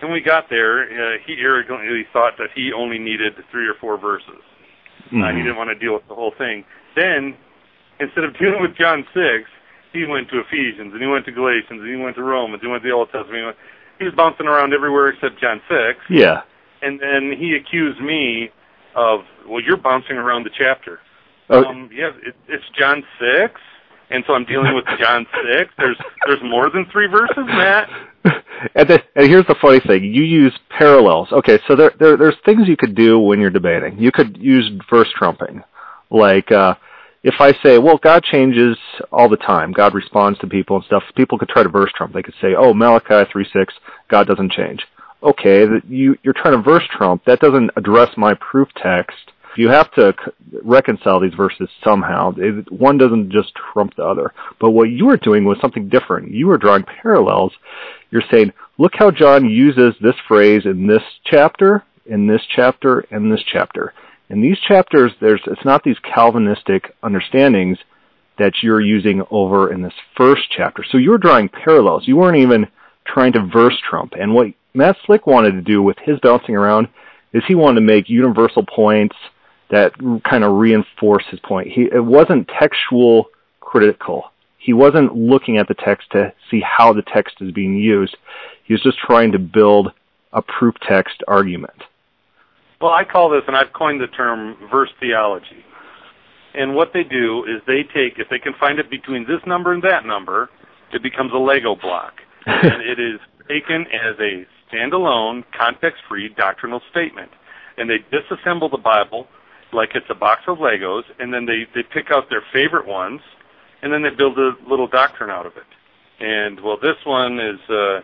When 0.00 0.10
we 0.10 0.20
got 0.20 0.48
there, 0.50 0.82
uh, 0.82 1.18
he 1.24 1.38
arrogantly 1.40 2.04
thought 2.12 2.36
that 2.38 2.50
he 2.54 2.72
only 2.72 2.98
needed 2.98 3.36
three 3.52 3.68
or 3.68 3.74
four 3.74 3.96
verses. 3.96 4.42
Uh, 5.12 5.14
Mhm. 5.16 5.36
he 5.36 5.42
didn't 5.42 5.56
want 5.56 5.70
to 5.70 5.76
deal 5.76 5.92
with 5.94 6.06
the 6.08 6.14
whole 6.14 6.32
thing. 6.32 6.64
Then, 6.96 7.36
instead 8.00 8.24
of 8.24 8.32
dealing 8.38 8.60
with 8.62 8.74
John 8.74 9.06
6, 9.14 9.48
he 9.92 10.04
went 10.04 10.28
to 10.30 10.40
Ephesians, 10.40 10.92
and 10.92 11.00
he 11.00 11.06
went 11.06 11.24
to 11.26 11.32
Galatians, 11.32 11.80
and 11.80 11.88
he 11.88 11.96
went 11.96 12.16
to 12.16 12.22
Romans, 12.24 12.60
he 12.62 12.66
went 12.68 12.82
to 12.82 12.88
the 12.88 12.94
Old 12.94 13.12
Testament. 13.12 13.36
He, 13.38 13.44
went, 13.44 13.56
he 14.00 14.04
was 14.06 14.14
bouncing 14.14 14.48
around 14.48 14.74
everywhere 14.74 15.08
except 15.10 15.38
John 15.38 15.60
6. 15.68 16.00
yeah. 16.08 16.42
And 16.84 16.98
then 16.98 17.30
he 17.30 17.54
accused 17.54 18.00
me 18.00 18.50
of, 18.96 19.24
well, 19.46 19.60
you're 19.62 19.76
bouncing 19.76 20.16
around 20.16 20.42
the 20.42 20.50
chapter. 20.50 20.98
Oh, 21.50 21.64
Um, 21.64 21.90
yeah, 21.92 22.10
it, 22.24 22.34
it's 22.48 22.64
John 22.78 23.02
six, 23.18 23.60
and 24.10 24.24
so 24.26 24.34
I'm 24.34 24.44
dealing 24.44 24.74
with 24.74 24.84
John 24.98 25.26
six. 25.44 25.72
There's 25.78 25.96
there's 26.26 26.42
more 26.42 26.70
than 26.70 26.86
three 26.92 27.06
verses, 27.06 27.44
Matt. 27.46 27.88
and, 28.74 28.88
the, 28.88 29.02
and 29.16 29.28
here's 29.28 29.46
the 29.46 29.56
funny 29.60 29.80
thing: 29.80 30.04
you 30.04 30.22
use 30.22 30.56
parallels. 30.70 31.28
Okay, 31.32 31.58
so 31.66 31.74
there, 31.74 31.92
there 31.98 32.16
there's 32.16 32.36
things 32.44 32.68
you 32.68 32.76
could 32.76 32.94
do 32.94 33.18
when 33.18 33.40
you're 33.40 33.50
debating. 33.50 33.98
You 33.98 34.12
could 34.12 34.36
use 34.36 34.70
verse 34.88 35.08
trumping, 35.16 35.62
like 36.10 36.50
uh, 36.52 36.74
if 37.22 37.34
I 37.40 37.52
say, 37.62 37.78
"Well, 37.78 37.98
God 37.98 38.22
changes 38.22 38.76
all 39.10 39.28
the 39.28 39.36
time. 39.36 39.72
God 39.72 39.94
responds 39.94 40.38
to 40.40 40.46
people 40.46 40.76
and 40.76 40.84
stuff." 40.84 41.02
People 41.16 41.38
could 41.38 41.48
try 41.48 41.62
to 41.64 41.68
verse 41.68 41.90
trump. 41.96 42.12
They 42.14 42.22
could 42.22 42.34
say, 42.40 42.54
"Oh, 42.56 42.72
Malachi 42.72 43.28
three 43.32 43.48
six, 43.52 43.74
God 44.08 44.26
doesn't 44.26 44.52
change." 44.52 44.86
Okay, 45.22 45.66
that 45.66 45.82
you 45.88 46.16
you're 46.22 46.34
trying 46.34 46.56
to 46.56 46.62
verse 46.62 46.84
trump. 46.96 47.24
That 47.26 47.40
doesn't 47.40 47.70
address 47.76 48.10
my 48.16 48.34
proof 48.34 48.68
text. 48.80 49.31
You 49.56 49.68
have 49.68 49.90
to 49.92 50.14
reconcile 50.62 51.20
these 51.20 51.34
verses 51.34 51.68
somehow. 51.84 52.32
One 52.70 52.98
doesn't 52.98 53.30
just 53.30 53.52
trump 53.54 53.94
the 53.96 54.04
other. 54.04 54.32
But 54.60 54.70
what 54.70 54.90
you 54.90 55.06
were 55.06 55.16
doing 55.16 55.44
was 55.44 55.58
something 55.60 55.88
different. 55.88 56.30
You 56.32 56.46
were 56.46 56.58
drawing 56.58 56.84
parallels 56.84 57.52
you're 58.12 58.22
saying, 58.30 58.52
look 58.78 58.92
how 58.94 59.10
John 59.10 59.48
uses 59.48 59.94
this 60.00 60.14
phrase 60.28 60.66
in 60.66 60.86
this 60.86 61.02
chapter, 61.24 61.82
in 62.06 62.26
this 62.26 62.42
chapter, 62.54 63.00
in 63.10 63.30
this 63.30 63.42
chapter. 63.50 63.94
In 64.28 64.42
these 64.42 64.58
chapters, 64.68 65.12
there's 65.20 65.40
it's 65.46 65.64
not 65.64 65.82
these 65.82 65.96
Calvinistic 66.00 66.94
understandings 67.02 67.78
that 68.38 68.52
you're 68.62 68.82
using 68.82 69.22
over 69.30 69.72
in 69.72 69.82
this 69.82 69.94
first 70.16 70.42
chapter. 70.54 70.84
So 70.90 70.98
you're 70.98 71.18
drawing 71.18 71.48
parallels. 71.48 72.06
You 72.06 72.16
weren't 72.16 72.36
even 72.36 72.68
trying 73.06 73.32
to 73.32 73.46
verse 73.46 73.76
Trump. 73.88 74.12
And 74.18 74.34
what 74.34 74.48
Matt 74.74 74.96
Slick 75.06 75.26
wanted 75.26 75.52
to 75.52 75.62
do 75.62 75.82
with 75.82 75.96
his 76.04 76.20
bouncing 76.20 76.54
around 76.54 76.88
is 77.32 77.42
he 77.48 77.54
wanted 77.54 77.80
to 77.80 77.86
make 77.86 78.10
universal 78.10 78.64
points 78.64 79.16
that 79.72 79.92
kind 80.22 80.44
of 80.44 80.54
reinforce 80.54 81.24
his 81.30 81.40
point. 81.40 81.68
He 81.68 81.88
it 81.92 82.04
wasn't 82.04 82.48
textual 82.48 83.26
critical 83.60 84.32
he 84.62 84.72
wasn't 84.72 85.16
looking 85.16 85.58
at 85.58 85.66
the 85.66 85.74
text 85.74 86.10
to 86.12 86.32
see 86.48 86.60
how 86.60 86.92
the 86.92 87.02
text 87.02 87.36
is 87.40 87.50
being 87.50 87.76
used. 87.76 88.16
He 88.64 88.72
was 88.72 88.82
just 88.82 88.98
trying 88.98 89.32
to 89.32 89.38
build 89.38 89.92
a 90.32 90.40
proof 90.40 90.76
text 90.88 91.22
argument. 91.26 91.82
Well, 92.80 92.92
I 92.92 93.04
call 93.04 93.28
this, 93.28 93.42
and 93.48 93.56
I've 93.56 93.72
coined 93.72 94.00
the 94.00 94.06
term 94.06 94.56
verse 94.70 94.90
theology. 95.00 95.64
And 96.54 96.76
what 96.76 96.92
they 96.92 97.02
do 97.02 97.44
is 97.44 97.60
they 97.66 97.82
take, 97.82 98.18
if 98.18 98.28
they 98.28 98.38
can 98.38 98.52
find 98.60 98.78
it 98.78 98.88
between 98.88 99.24
this 99.24 99.40
number 99.46 99.72
and 99.72 99.82
that 99.82 100.06
number, 100.06 100.48
it 100.92 101.02
becomes 101.02 101.32
a 101.32 101.38
Lego 101.38 101.74
block. 101.74 102.14
and 102.46 102.82
it 102.82 103.00
is 103.00 103.18
taken 103.48 103.86
as 103.92 104.14
a 104.20 104.46
standalone, 104.70 105.42
context-free 105.58 106.34
doctrinal 106.36 106.80
statement. 106.90 107.30
And 107.78 107.90
they 107.90 107.98
disassemble 108.12 108.70
the 108.70 108.78
Bible 108.78 109.26
like 109.72 109.90
it's 109.94 110.06
a 110.10 110.14
box 110.14 110.42
of 110.46 110.58
Legos, 110.58 111.02
and 111.18 111.32
then 111.32 111.46
they, 111.46 111.66
they 111.74 111.82
pick 111.82 112.10
out 112.10 112.28
their 112.30 112.42
favorite 112.52 112.86
ones, 112.86 113.20
and 113.82 113.92
then 113.92 114.02
they 114.02 114.10
build 114.10 114.38
a 114.38 114.52
little 114.68 114.86
doctrine 114.86 115.30
out 115.30 115.46
of 115.46 115.52
it. 115.56 116.24
And, 116.24 116.60
well, 116.62 116.78
this 116.80 116.96
one 117.04 117.40
is 117.40 117.58
uh, 117.68 118.00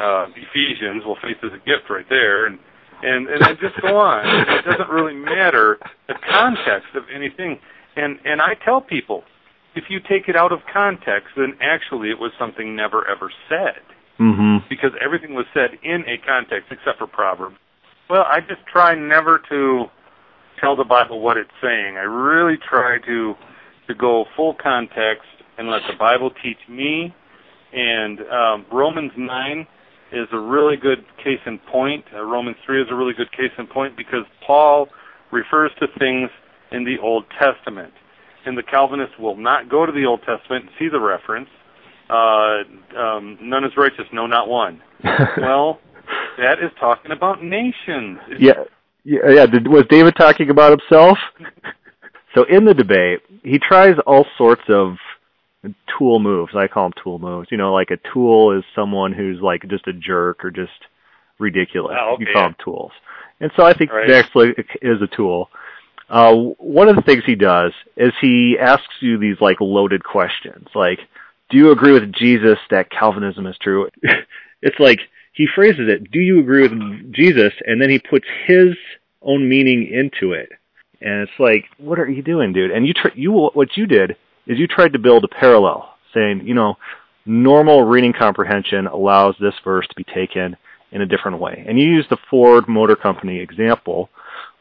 uh, 0.00 0.26
Ephesians. 0.36 1.02
Well, 1.04 1.16
faith 1.22 1.38
is 1.42 1.52
a 1.52 1.58
gift 1.58 1.90
right 1.90 2.06
there. 2.08 2.46
And 2.46 2.58
and 3.02 3.28
and 3.28 3.42
then 3.42 3.58
just 3.60 3.80
go 3.82 3.98
on. 3.98 4.24
It 4.26 4.64
doesn't 4.64 4.88
really 4.88 5.14
matter 5.14 5.78
the 6.08 6.14
context 6.30 6.94
of 6.94 7.04
anything. 7.14 7.58
And 7.96 8.18
and 8.24 8.40
I 8.40 8.54
tell 8.64 8.80
people, 8.80 9.24
if 9.74 9.84
you 9.90 10.00
take 10.00 10.28
it 10.28 10.36
out 10.36 10.52
of 10.52 10.60
context, 10.72 11.28
then 11.36 11.58
actually 11.60 12.10
it 12.10 12.18
was 12.18 12.32
something 12.38 12.74
never 12.74 13.06
ever 13.06 13.30
said 13.48 13.82
Mm-hmm. 14.18 14.66
because 14.70 14.92
everything 15.04 15.34
was 15.34 15.44
said 15.52 15.72
in 15.82 16.02
a 16.08 16.16
context 16.26 16.68
except 16.70 16.96
for 16.98 17.06
Proverbs. 17.06 17.56
Well, 18.08 18.24
I 18.26 18.40
just 18.40 18.64
try 18.66 18.94
never 18.94 19.42
to 19.50 19.90
tell 20.60 20.76
the 20.76 20.84
Bible 20.84 21.20
what 21.20 21.36
it's 21.36 21.50
saying. 21.62 21.96
I 21.96 22.02
really 22.02 22.56
try 22.56 22.98
to 23.06 23.34
to 23.88 23.94
go 23.94 24.24
full 24.34 24.54
context 24.54 25.28
and 25.58 25.68
let 25.68 25.82
the 25.88 25.96
Bible 25.96 26.30
teach 26.42 26.58
me. 26.68 27.14
And 27.72 28.20
um, 28.20 28.66
Romans 28.72 29.12
nine 29.16 29.66
is 30.12 30.28
a 30.32 30.38
really 30.38 30.76
good 30.76 31.04
case 31.22 31.40
in 31.46 31.58
point. 31.70 32.04
Uh, 32.14 32.22
Romans 32.22 32.56
three 32.64 32.80
is 32.80 32.88
a 32.90 32.94
really 32.94 33.14
good 33.14 33.30
case 33.32 33.52
in 33.58 33.66
point 33.66 33.96
because 33.96 34.24
Paul 34.46 34.88
refers 35.32 35.70
to 35.80 35.86
things 35.98 36.30
in 36.72 36.84
the 36.84 36.96
Old 37.02 37.24
Testament, 37.38 37.92
and 38.44 38.56
the 38.56 38.62
Calvinists 38.62 39.18
will 39.18 39.36
not 39.36 39.68
go 39.68 39.86
to 39.86 39.92
the 39.92 40.04
Old 40.04 40.20
Testament 40.20 40.66
and 40.66 40.70
see 40.78 40.88
the 40.88 41.00
reference. 41.00 41.48
uh, 42.08 42.62
um, 42.98 43.38
none 43.40 43.64
is 43.64 43.72
righteous, 43.76 44.06
no, 44.12 44.26
not 44.26 44.48
one. 44.48 44.80
well, 45.38 45.80
that 46.38 46.58
is 46.62 46.70
talking 46.78 47.10
about 47.10 47.42
nations. 47.42 48.18
yeah, 48.38 48.64
yeah, 49.06 49.30
yeah. 49.30 49.46
Did, 49.46 49.68
was 49.68 49.84
David 49.88 50.14
talking 50.16 50.50
about 50.50 50.78
himself? 50.78 51.18
so 52.34 52.44
in 52.44 52.64
the 52.64 52.74
debate, 52.74 53.20
he 53.42 53.58
tries 53.58 53.94
all 54.06 54.26
sorts 54.36 54.62
of 54.68 54.96
tool 55.98 56.18
moves. 56.18 56.52
I 56.56 56.66
call 56.66 56.86
them 56.86 56.94
tool 57.02 57.18
moves. 57.18 57.48
You 57.50 57.56
know, 57.56 57.72
like 57.72 57.90
a 57.90 57.98
tool 58.12 58.56
is 58.58 58.64
someone 58.74 59.12
who's 59.12 59.40
like 59.40 59.66
just 59.68 59.86
a 59.86 59.92
jerk 59.92 60.44
or 60.44 60.50
just 60.50 60.72
ridiculous. 61.38 61.96
Oh, 61.98 62.14
okay. 62.14 62.24
You 62.26 62.32
call 62.32 62.42
them 62.44 62.56
tools. 62.62 62.92
And 63.40 63.50
so 63.56 63.64
I 63.64 63.74
think 63.74 63.92
Right. 63.92 64.10
actually 64.10 64.54
is 64.82 65.00
a 65.02 65.06
tool. 65.06 65.50
Uh, 66.08 66.34
one 66.58 66.88
of 66.88 66.96
the 66.96 67.02
things 67.02 67.22
he 67.24 67.34
does 67.34 67.72
is 67.96 68.12
he 68.20 68.56
asks 68.60 68.94
you 69.00 69.18
these 69.18 69.40
like 69.40 69.60
loaded 69.60 70.02
questions, 70.04 70.68
like, 70.74 71.00
"Do 71.50 71.58
you 71.58 71.70
agree 71.70 71.92
with 71.92 72.12
Jesus 72.12 72.58
that 72.70 72.90
Calvinism 72.90 73.46
is 73.46 73.56
true?" 73.58 73.88
it's 74.62 74.78
like 74.78 75.00
he 75.36 75.46
phrases 75.54 75.88
it, 75.88 76.10
"Do 76.10 76.18
you 76.18 76.40
agree 76.40 76.62
with 76.62 77.12
Jesus?" 77.12 77.52
and 77.66 77.80
then 77.80 77.90
he 77.90 77.98
puts 77.98 78.26
his 78.46 78.74
own 79.22 79.48
meaning 79.48 79.88
into 79.92 80.32
it, 80.32 80.50
and 81.00 81.22
it's 81.22 81.38
like, 81.38 81.66
"What 81.78 82.00
are 82.00 82.08
you 82.08 82.22
doing, 82.22 82.52
dude?" 82.52 82.72
And 82.72 82.86
you 82.86 82.94
tr- 82.94 83.14
you 83.14 83.32
what 83.32 83.76
you 83.76 83.86
did 83.86 84.16
is 84.46 84.58
you 84.58 84.66
tried 84.66 84.92
to 84.94 84.98
build 84.98 85.24
a 85.24 85.28
parallel, 85.28 85.94
saying, 86.14 86.46
you 86.46 86.54
know, 86.54 86.76
normal 87.26 87.82
reading 87.82 88.12
comprehension 88.12 88.86
allows 88.86 89.34
this 89.40 89.54
verse 89.64 89.86
to 89.88 89.94
be 89.96 90.04
taken 90.04 90.56
in 90.92 91.02
a 91.02 91.06
different 91.06 91.38
way. 91.38 91.64
And 91.66 91.78
you 91.78 91.86
use 91.86 92.06
the 92.08 92.16
Ford 92.30 92.68
Motor 92.68 92.96
Company 92.96 93.40
example 93.40 94.08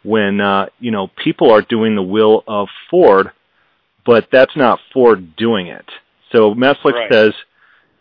when 0.03 0.41
uh, 0.41 0.67
you 0.79 0.91
know 0.91 1.07
people 1.23 1.51
are 1.51 1.61
doing 1.61 1.95
the 1.95 2.03
will 2.03 2.43
of 2.47 2.67
Ford, 2.89 3.31
but 4.05 4.27
that's 4.31 4.55
not 4.55 4.79
Ford 4.93 5.35
doing 5.35 5.67
it. 5.67 5.85
So 6.31 6.53
Matt 6.53 6.77
Slick 6.81 6.95
Right. 6.95 7.11
says, 7.11 7.33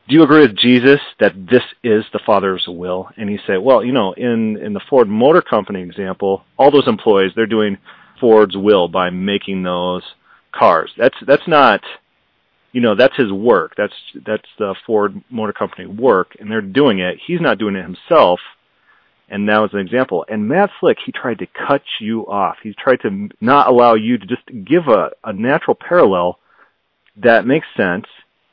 "Do 0.08 0.14
you 0.14 0.23
agree 0.23 0.40
with 0.40 0.56
Jesus 0.56 1.00
that 1.20 1.34
this 1.50 1.62
is 1.82 2.04
the 2.12 2.20
Father's 2.25 2.66
will?" 2.66 3.08
And 3.16 3.28
he 3.28 3.38
said, 3.46 3.58
"Well, 3.58 3.84
you 3.84 3.92
know, 3.92 4.12
in 4.12 4.56
in 4.58 4.73
the 4.73 4.80
Ford 4.88 5.08
Motor 5.08 5.42
Company 5.42 5.82
example, 5.82 6.44
all 6.58 6.70
those 6.70 6.88
employees 6.88 7.32
they're 7.34 7.46
doing 7.46 7.78
Ford's 8.20 8.56
will 8.56 8.88
by 8.88 9.11
making 9.11 9.62
those 9.62 10.02
cars. 10.52 10.92
That's 10.96 11.16
that's 11.26 11.49
not." 11.49 11.82
You 12.73 12.80
know 12.80 12.96
that's 12.96 13.16
his 13.16 13.30
work. 13.30 13.75
That's 13.76 13.94
that's 14.26 14.49
the 14.58 14.75
Ford 14.84 15.23
Motor 15.30 15.52
Company 15.52 15.87
work, 15.87 16.37
and 16.40 16.50
they're 16.50 16.61
doing 16.61 16.99
it. 16.99 17.18
He's 17.25 17.40
not 17.40 17.58
doing 17.58 17.76
it 17.76 17.82
himself 17.82 18.40
and 19.28 19.49
that 19.49 19.58
was 19.58 19.70
an 19.73 19.80
example. 19.80 20.25
And 20.28 20.49
Matt 20.49 20.70
Slick, 20.80 20.99
he 21.04 21.12
tried 21.12 21.38
to 21.38 21.46
cut 21.46 21.82
you 21.99 22.26
off. 22.26 22.56
He 22.62 22.75
tried 22.75 23.00
to 23.02 23.28
not 23.40 23.68
allow 23.68 23.94
you 23.94 24.18
to 24.18 24.26
just 24.26 24.42
give 24.64 24.88
a, 24.88 25.11
a 25.25 25.32
natural 25.32 25.75
parallel 25.75 26.38
that 27.16 27.46
makes 27.46 27.66
sense 27.76 28.06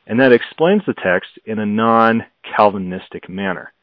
and 0.07 0.19
that 0.19 0.31
explains 0.31 0.81
the 0.85 0.93
text 0.93 1.29
in 1.45 1.59
a 1.59 1.65
non-Calvinistic 1.65 3.29
manner. 3.29 3.73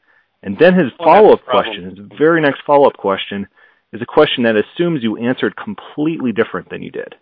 And 0.43 0.57
then 0.57 0.73
his 0.73 0.91
Well, 0.99 1.07
follow-up 1.07 1.45
question, 1.45 1.83
his 1.83 1.99
very 2.17 2.41
next 2.41 2.61
follow-up 2.65 2.97
question, 2.97 3.47
is 3.91 4.01
a 4.01 4.05
question 4.05 4.43
that 4.43 4.55
assumes 4.55 5.03
you 5.03 5.17
answered 5.17 5.55
completely 5.55 6.31
different 6.31 6.69
than 6.69 6.81
you 6.81 6.91
did. 6.91 7.15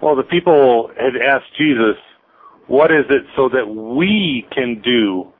Well, 0.00 0.16
the 0.16 0.22
people 0.22 0.90
had 0.98 1.16
asked 1.16 1.54
Jesus, 1.58 1.96
what 2.66 2.90
is 2.90 3.04
it 3.10 3.24
so 3.36 3.48
that 3.50 3.66
we 3.68 4.46
can 4.50 4.80
do 4.82 5.32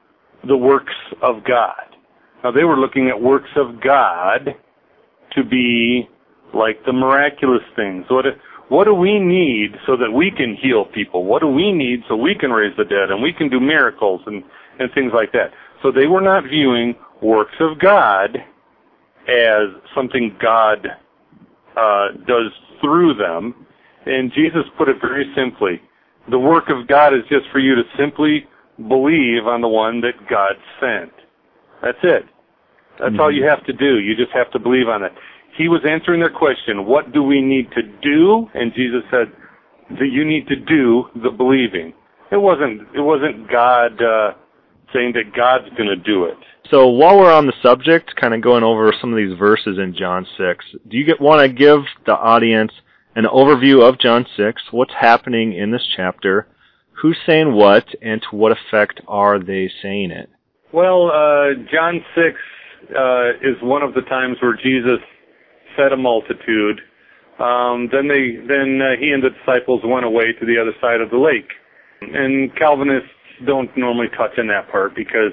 the 0.46 0.56
works 0.56 0.94
of 1.22 1.42
God? 1.44 1.96
Now 2.44 2.50
they 2.50 2.64
were 2.64 2.76
looking 2.76 3.08
at 3.08 3.20
works 3.20 3.50
of 3.56 3.80
God 3.80 4.54
to 5.36 5.44
be 5.44 6.08
like 6.52 6.84
the 6.84 6.92
miraculous 6.92 7.62
things. 7.74 8.04
What, 8.10 8.26
what 8.72 8.84
do 8.84 8.94
we 8.94 9.18
need 9.18 9.76
so 9.84 9.98
that 9.98 10.10
we 10.10 10.30
can 10.30 10.56
heal 10.56 10.86
people? 10.86 11.26
What 11.26 11.42
do 11.42 11.46
we 11.46 11.72
need 11.72 12.04
so 12.08 12.16
we 12.16 12.34
can 12.34 12.50
raise 12.50 12.74
the 12.78 12.86
dead 12.86 13.10
and 13.10 13.22
we 13.22 13.30
can 13.30 13.50
do 13.50 13.60
miracles 13.60 14.22
and, 14.24 14.42
and 14.78 14.90
things 14.94 15.12
like 15.14 15.30
that? 15.32 15.52
So 15.82 15.92
they 15.92 16.06
were 16.06 16.22
not 16.22 16.44
viewing 16.44 16.94
works 17.20 17.52
of 17.60 17.78
God 17.78 18.38
as 19.28 19.68
something 19.94 20.34
God 20.40 20.86
uh, 21.76 22.12
does 22.26 22.50
through 22.80 23.12
them. 23.12 23.66
And 24.06 24.32
Jesus 24.32 24.62
put 24.78 24.88
it 24.88 24.96
very 25.02 25.30
simply. 25.36 25.78
The 26.30 26.38
work 26.38 26.70
of 26.70 26.88
God 26.88 27.12
is 27.12 27.24
just 27.28 27.50
for 27.52 27.58
you 27.58 27.74
to 27.74 27.82
simply 27.98 28.46
believe 28.88 29.46
on 29.46 29.60
the 29.60 29.68
one 29.68 30.00
that 30.00 30.14
God 30.30 30.54
sent. 30.80 31.12
That's 31.82 31.98
it. 32.02 32.24
That's 32.98 33.16
all 33.20 33.30
you 33.30 33.44
have 33.44 33.66
to 33.66 33.74
do. 33.74 33.98
You 33.98 34.16
just 34.16 34.32
have 34.32 34.50
to 34.52 34.58
believe 34.58 34.88
on 34.88 35.02
it. 35.02 35.12
He 35.56 35.68
was 35.68 35.80
answering 35.88 36.20
their 36.20 36.30
question, 36.30 36.86
what 36.86 37.12
do 37.12 37.22
we 37.22 37.40
need 37.40 37.70
to 37.72 37.82
do? 37.82 38.48
And 38.54 38.72
Jesus 38.74 39.02
said 39.10 39.32
that 39.98 40.08
you 40.10 40.24
need 40.24 40.46
to 40.48 40.56
do 40.56 41.04
the 41.22 41.30
believing. 41.30 41.92
It 42.30 42.40
wasn't 42.40 42.82
it 42.94 43.00
wasn't 43.00 43.50
God 43.50 44.00
uh 44.02 44.32
saying 44.92 45.12
that 45.14 45.34
God's 45.34 45.68
going 45.76 45.88
to 45.88 45.96
do 45.96 46.24
it. 46.24 46.36
So 46.70 46.88
while 46.88 47.18
we're 47.18 47.32
on 47.32 47.46
the 47.46 47.54
subject, 47.62 48.14
kind 48.20 48.34
of 48.34 48.42
going 48.42 48.62
over 48.62 48.92
some 49.00 49.12
of 49.12 49.16
these 49.16 49.36
verses 49.38 49.78
in 49.78 49.94
John 49.94 50.26
6, 50.38 50.64
do 50.88 50.96
you 50.96 51.14
want 51.18 51.40
to 51.40 51.48
give 51.52 51.80
the 52.06 52.12
audience 52.12 52.72
an 53.14 53.24
overview 53.24 53.86
of 53.86 53.98
John 53.98 54.26
6, 54.36 54.62
what's 54.70 54.92
happening 54.98 55.54
in 55.54 55.70
this 55.70 55.86
chapter, 55.96 56.46
who's 56.92 57.18
saying 57.26 57.52
what, 57.52 57.86
and 58.00 58.22
to 58.22 58.36
what 58.36 58.52
effect 58.52 59.00
are 59.08 59.38
they 59.38 59.70
saying 59.82 60.10
it? 60.10 60.30
Well, 60.72 61.10
uh, 61.10 61.54
John 61.70 62.00
6 62.14 62.26
uh, 62.96 63.30
is 63.42 63.56
one 63.62 63.82
of 63.82 63.94
the 63.94 64.02
times 64.02 64.38
where 64.40 64.56
Jesus 64.56 65.00
fed 65.76 65.92
a 65.92 65.96
multitude. 65.96 66.80
Um, 67.38 67.88
then 67.90 68.08
they, 68.08 68.36
then 68.46 68.80
uh, 68.80 69.00
he 69.00 69.10
and 69.10 69.22
the 69.22 69.30
disciples 69.30 69.82
went 69.84 70.04
away 70.04 70.32
to 70.38 70.46
the 70.46 70.58
other 70.60 70.74
side 70.80 71.00
of 71.00 71.10
the 71.10 71.18
lake. 71.18 71.50
And 72.00 72.54
Calvinists 72.56 73.10
don't 73.46 73.70
normally 73.76 74.08
touch 74.16 74.38
on 74.38 74.46
that 74.48 74.70
part 74.70 74.94
because, 74.94 75.32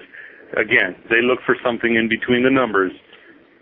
again, 0.57 0.95
they 1.09 1.21
look 1.21 1.39
for 1.45 1.55
something 1.63 1.95
in 1.95 2.09
between 2.09 2.43
the 2.43 2.49
numbers. 2.49 2.91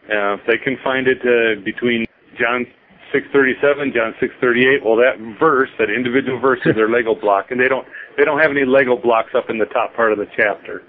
Uh, 0.09 0.35
if 0.35 0.41
they 0.47 0.57
can 0.57 0.77
find 0.83 1.07
it 1.07 1.19
uh, 1.23 1.59
between 1.63 2.05
John 2.39 2.65
637, 3.11 3.93
John 3.95 4.13
638, 4.19 4.83
well, 4.83 4.95
that 4.95 5.15
verse, 5.39 5.69
that 5.79 5.89
individual 5.89 6.39
verse, 6.39 6.59
is 6.65 6.75
their 6.75 6.89
Lego 6.93 7.15
block, 7.15 7.51
and 7.51 7.59
they 7.59 7.67
don't 7.67 7.87
they 8.17 8.23
don't 8.23 8.39
have 8.39 8.51
any 8.51 8.65
Lego 8.65 8.95
blocks 8.95 9.31
up 9.35 9.49
in 9.49 9.57
the 9.57 9.65
top 9.65 9.95
part 9.95 10.11
of 10.11 10.17
the 10.17 10.27
chapter. 10.35 10.83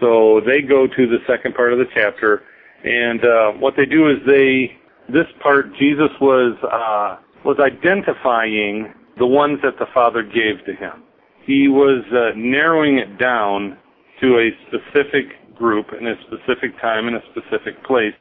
So 0.00 0.40
they 0.46 0.62
go 0.62 0.86
to 0.86 1.06
the 1.06 1.18
second 1.26 1.54
part 1.54 1.72
of 1.72 1.78
the 1.78 1.86
chapter, 1.94 2.42
and 2.84 3.24
uh, 3.24 3.52
what 3.58 3.74
they 3.76 3.86
do 3.86 4.10
is 4.10 4.18
they 4.26 4.78
this 5.08 5.26
part 5.42 5.66
Jesus 5.78 6.10
was 6.20 6.56
uh, 6.62 7.22
was 7.44 7.58
identifying 7.60 8.92
the 9.18 9.26
ones 9.26 9.58
that 9.62 9.78
the 9.78 9.86
Father 9.92 10.22
gave 10.22 10.64
to 10.66 10.74
him. 10.74 11.02
He 11.44 11.68
was 11.68 12.04
uh, 12.12 12.36
narrowing 12.36 12.98
it 12.98 13.18
down 13.18 13.76
to 14.20 14.38
a 14.38 14.50
specific 14.68 15.54
group 15.56 15.86
in 15.98 16.06
a 16.06 16.14
specific 16.26 16.80
time 16.80 17.08
in 17.08 17.14
a 17.14 17.22
specific 17.30 17.82
place. 17.84 18.14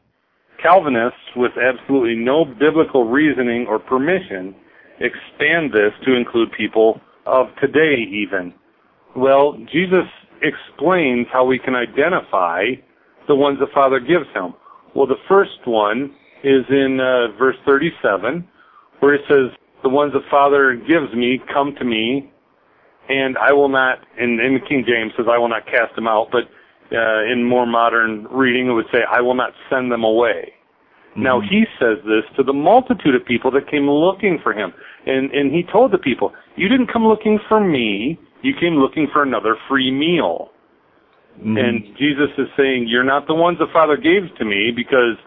Calvinists, 0.62 1.18
with 1.36 1.52
absolutely 1.58 2.16
no 2.16 2.46
biblical 2.46 3.10
reasoning 3.10 3.66
or 3.68 3.80
permission, 3.80 4.56
expand 5.00 5.72
this 5.72 5.94
to 6.06 6.16
include 6.16 6.52
people 6.52 7.00
of 7.26 7.48
today 7.60 8.04
even. 8.12 8.54
Well, 9.16 9.58
Jesus 9.72 10.06
explains 10.42 11.28
how 11.32 11.46
we 11.46 11.60
can 11.60 11.76
identify 11.76 12.66
the 13.28 13.36
ones 13.36 13.60
the 13.60 13.68
Father 13.74 14.00
gives 14.00 14.28
him. 14.34 14.54
Well, 14.96 15.08
the 15.08 15.22
first 15.28 15.66
one 15.66 16.14
is 16.44 16.66
in 16.70 17.00
uh, 17.00 17.38
verse 17.38 17.56
37, 17.66 18.48
where 19.00 19.14
it 19.14 19.22
says, 19.28 19.56
the 19.84 19.90
ones 19.90 20.14
the 20.14 20.22
Father 20.30 20.76
gives 20.76 21.14
me 21.16 21.40
come 21.52 21.76
to 21.80 21.86
me, 21.86 22.32
and 23.10 23.38
I 23.38 23.52
will 23.52 23.70
not, 23.70 24.00
and 24.18 24.40
in 24.40 24.54
the 24.54 24.60
King 24.68 24.86
James 24.88 25.12
says, 25.18 25.26
I 25.30 25.38
will 25.38 25.50
not 25.50 25.66
cast 25.66 25.96
them 25.96 26.08
out, 26.08 26.30
but 26.32 26.44
uh, 26.96 27.24
in 27.32 27.44
more 27.44 27.66
modern 27.66 28.28
reading 28.32 28.68
it 28.68 28.74
would 28.74 28.86
say, 28.92 29.00
I 29.10 29.22
will 29.22 29.34
not 29.36 29.54
send 29.70 29.92
them 29.92 30.04
away. 30.04 30.54
Now 31.16 31.42
he 31.42 31.66
says 31.80 31.98
this 32.06 32.24
to 32.38 32.44
the 32.44 32.54
multitude 32.54 33.16
of 33.16 33.26
people 33.26 33.52
that 33.52 33.70
came 33.70 33.90
looking 33.90 34.40
for 34.42 34.54
him. 34.54 34.72
And, 35.06 35.32
and 35.32 35.52
he 35.52 35.64
told 35.64 35.92
the 35.92 35.98
people, 35.98 36.32
you 36.56 36.70
didn't 36.70 36.92
come 36.92 37.06
looking 37.06 37.40
for 37.50 37.60
me, 37.60 38.20
you 38.44 38.54
came 38.60 38.76
looking 38.76 39.08
for 39.12 39.24
another 39.24 39.58
free 39.68 39.92
meal. 39.92 40.52
And 41.44 41.84
Jesus 41.98 42.30
is 42.38 42.48
saying, 42.58 42.86
you're 42.88 43.04
not 43.04 43.26
the 43.26 43.34
ones 43.34 43.58
the 43.58 43.68
Father 43.74 43.98
gave 43.98 44.36
to 44.38 44.46
me 44.46 44.72
because 44.76 45.18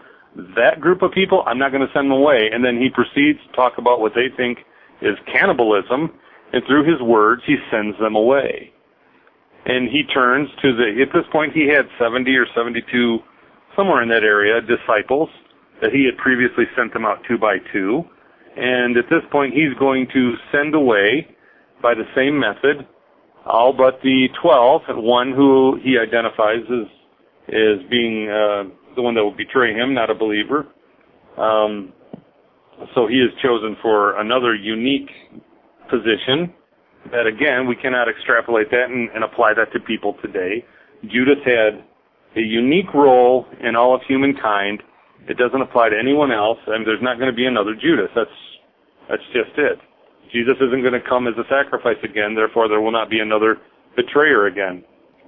that 0.55 0.81
group 0.81 1.01
of 1.01 1.11
people, 1.11 1.43
I'm 1.45 1.57
not 1.57 1.71
going 1.71 1.85
to 1.85 1.93
send 1.93 2.11
them 2.11 2.17
away. 2.17 2.49
And 2.51 2.63
then 2.63 2.77
he 2.77 2.89
proceeds 2.89 3.39
to 3.47 3.51
talk 3.55 3.77
about 3.77 3.99
what 3.99 4.13
they 4.15 4.27
think 4.35 4.59
is 5.01 5.17
cannibalism, 5.31 6.11
and 6.53 6.63
through 6.67 6.89
his 6.89 7.01
words, 7.01 7.41
he 7.45 7.55
sends 7.71 7.97
them 7.99 8.15
away. 8.15 8.71
And 9.65 9.89
he 9.89 10.03
turns 10.03 10.49
to 10.61 10.75
the, 10.75 11.01
at 11.01 11.13
this 11.13 11.25
point, 11.31 11.53
he 11.53 11.67
had 11.67 11.87
70 11.99 12.29
or 12.35 12.45
72, 12.55 13.19
somewhere 13.75 14.01
in 14.03 14.09
that 14.09 14.23
area, 14.23 14.61
disciples 14.61 15.29
that 15.81 15.91
he 15.91 16.05
had 16.05 16.17
previously 16.17 16.65
sent 16.77 16.93
them 16.93 17.03
out 17.03 17.19
two 17.27 17.37
by 17.37 17.57
two. 17.73 18.03
And 18.55 18.95
at 18.95 19.05
this 19.09 19.23
point, 19.31 19.53
he's 19.53 19.73
going 19.77 20.07
to 20.13 20.35
send 20.51 20.75
away, 20.75 21.27
by 21.81 21.93
the 21.93 22.05
same 22.15 22.39
method, 22.39 22.87
all 23.45 23.73
but 23.73 24.01
the 24.01 24.27
12, 24.41 24.81
one 25.03 25.33
who 25.33 25.77
he 25.83 25.97
identifies 25.97 26.63
as, 26.65 26.87
as 27.49 27.89
being 27.89 28.29
uh, 28.29 28.63
the 28.95 29.01
one 29.01 29.15
that 29.15 29.23
will 29.23 29.35
betray 29.35 29.73
him, 29.73 29.93
not 29.93 30.09
a 30.09 30.15
believer. 30.15 30.67
Um, 31.37 31.93
so 32.93 33.07
he 33.07 33.15
is 33.15 33.31
chosen 33.41 33.77
for 33.81 34.19
another 34.19 34.55
unique 34.55 35.09
position. 35.89 36.53
that 37.11 37.27
again, 37.27 37.67
we 37.67 37.75
cannot 37.75 38.09
extrapolate 38.09 38.71
that 38.71 38.89
and, 38.89 39.09
and 39.11 39.23
apply 39.23 39.53
that 39.53 39.71
to 39.73 39.79
people 39.79 40.15
today. 40.21 40.65
Judas 41.03 41.37
had 41.45 41.83
a 42.35 42.41
unique 42.41 42.91
role 42.93 43.45
in 43.61 43.75
all 43.75 43.95
of 43.95 44.01
humankind. 44.07 44.81
It 45.29 45.37
doesn't 45.37 45.61
apply 45.61 45.89
to 45.89 45.97
anyone 45.97 46.31
else, 46.31 46.59
and 46.67 46.85
there's 46.85 47.01
not 47.01 47.17
going 47.17 47.29
to 47.29 47.35
be 47.35 47.45
another 47.45 47.75
Judas. 47.75 48.09
That's 48.15 48.37
that's 49.09 49.23
just 49.33 49.57
it. 49.57 49.79
Jesus 50.33 50.55
isn't 50.57 50.81
going 50.81 50.97
to 50.97 51.07
come 51.07 51.27
as 51.27 51.35
a 51.37 51.45
sacrifice 51.47 52.01
again, 52.03 52.33
therefore 52.33 52.67
there 52.67 52.81
will 52.81 52.91
not 52.91 53.09
be 53.09 53.19
another 53.19 53.57
betrayer 53.95 54.47
again. 54.47 54.83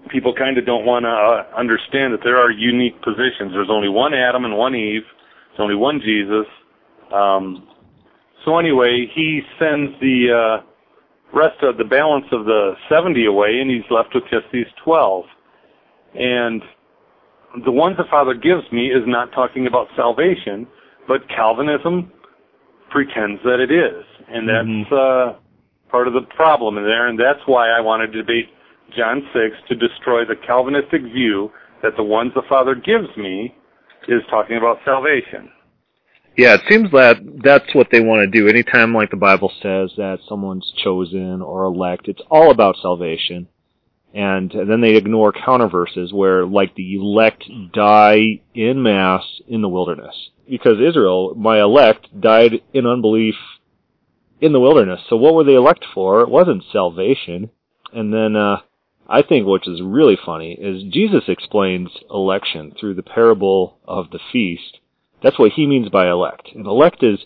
People 0.09 0.33
kind 0.33 0.57
of 0.57 0.65
don't 0.65 0.85
want 0.85 1.03
to 1.03 1.09
uh, 1.09 1.59
understand 1.59 2.13
that 2.13 2.21
there 2.23 2.37
are 2.37 2.49
unique 2.49 3.01
positions. 3.01 3.51
There's 3.51 3.69
only 3.69 3.89
one 3.89 4.13
Adam 4.13 4.45
and 4.45 4.57
one 4.57 4.73
Eve. 4.75 5.03
There's 5.49 5.59
only 5.59 5.75
one 5.75 5.99
Jesus. 5.99 6.47
Um, 7.13 7.67
so 8.45 8.57
anyway, 8.57 9.07
he 9.13 9.41
sends 9.59 9.99
the 9.99 10.61
uh, 10.61 10.65
rest 11.33 11.61
of 11.61 11.77
the 11.77 11.83
balance 11.83 12.25
of 12.31 12.45
the 12.45 12.73
70 12.89 13.25
away, 13.25 13.59
and 13.59 13.69
he's 13.69 13.89
left 13.89 14.15
with 14.15 14.23
just 14.31 14.45
these 14.53 14.67
12. 14.83 15.25
And 16.15 16.61
the 17.65 17.71
ones 17.71 17.97
the 17.97 18.05
Father 18.09 18.33
gives 18.33 18.71
me 18.71 18.87
is 18.87 19.03
not 19.05 19.31
talking 19.31 19.67
about 19.67 19.87
salvation, 19.95 20.67
but 21.07 21.27
Calvinism 21.29 22.11
pretends 22.89 23.41
that 23.43 23.59
it 23.59 23.71
is, 23.71 24.05
and 24.29 24.47
that's 24.47 24.67
mm-hmm. 24.67 24.93
uh, 24.93 25.39
part 25.89 26.07
of 26.07 26.13
the 26.13 26.21
problem 26.35 26.77
in 26.77 26.83
there. 26.83 27.07
And 27.07 27.19
that's 27.19 27.39
why 27.45 27.69
I 27.69 27.81
wanted 27.81 28.13
to 28.13 28.23
debate 28.23 28.49
John 28.95 29.21
6 29.33 29.55
to 29.69 29.75
destroy 29.75 30.25
the 30.25 30.35
Calvinistic 30.45 31.01
view 31.03 31.51
that 31.83 31.95
the 31.95 32.03
ones 32.03 32.31
the 32.35 32.43
Father 32.49 32.75
gives 32.75 33.15
me 33.17 33.55
is 34.07 34.21
talking 34.29 34.57
about 34.57 34.79
salvation. 34.85 35.51
Yeah, 36.37 36.53
it 36.53 36.61
seems 36.69 36.91
that 36.91 37.17
that's 37.43 37.73
what 37.73 37.87
they 37.91 37.99
want 37.99 38.19
to 38.19 38.27
do. 38.27 38.47
Anytime, 38.47 38.93
like 38.93 39.09
the 39.09 39.17
Bible 39.17 39.51
says, 39.61 39.91
that 39.97 40.19
someone's 40.29 40.71
chosen 40.83 41.41
or 41.41 41.63
elect, 41.63 42.07
it's 42.07 42.21
all 42.29 42.51
about 42.51 42.75
salvation. 42.79 43.47
And 44.13 44.51
then 44.51 44.81
they 44.81 44.95
ignore 44.95 45.33
counterverses 45.33 46.13
where, 46.13 46.45
like, 46.45 46.75
the 46.75 46.95
elect 46.95 47.43
die 47.73 48.41
in 48.53 48.81
mass 48.83 49.23
in 49.47 49.61
the 49.61 49.69
wilderness. 49.69 50.29
Because 50.47 50.77
Israel, 50.79 51.33
my 51.35 51.59
elect, 51.59 52.07
died 52.19 52.61
in 52.71 52.85
unbelief 52.85 53.35
in 54.39 54.53
the 54.53 54.59
wilderness. 54.59 55.01
So 55.09 55.17
what 55.17 55.33
were 55.33 55.43
they 55.43 55.55
elect 55.55 55.85
for? 55.93 56.21
It 56.21 56.29
wasn't 56.29 56.63
salvation. 56.71 57.49
And 57.91 58.13
then, 58.13 58.35
uh, 58.35 58.57
I 59.07 59.21
think 59.21 59.47
which 59.47 59.67
is 59.67 59.81
really 59.81 60.17
funny 60.23 60.53
is 60.53 60.83
Jesus 60.91 61.23
explains 61.27 61.89
election 62.09 62.73
through 62.77 62.95
the 62.95 63.03
parable 63.03 63.77
of 63.87 64.09
the 64.11 64.19
feast 64.31 64.79
that's 65.21 65.39
what 65.39 65.53
he 65.53 65.65
means 65.65 65.89
by 65.89 66.09
elect. 66.09 66.49
And 66.53 66.65
elect 66.65 67.03
is 67.03 67.19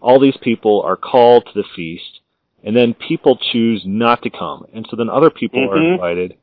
all 0.00 0.20
these 0.20 0.36
people 0.42 0.82
are 0.82 0.96
called 0.96 1.46
to 1.46 1.52
the 1.54 1.68
feast, 1.74 2.20
and 2.62 2.76
then 2.76 2.94
people 2.94 3.38
choose 3.52 3.82
not 3.84 4.22
to 4.22 4.30
come. 4.30 4.66
And 4.74 4.86
so 4.90 4.96
then 4.96 5.08
other 5.08 5.30
people 5.30 5.60
mm-hmm. 5.60 5.74
are 5.74 5.92
invited, 5.92 6.36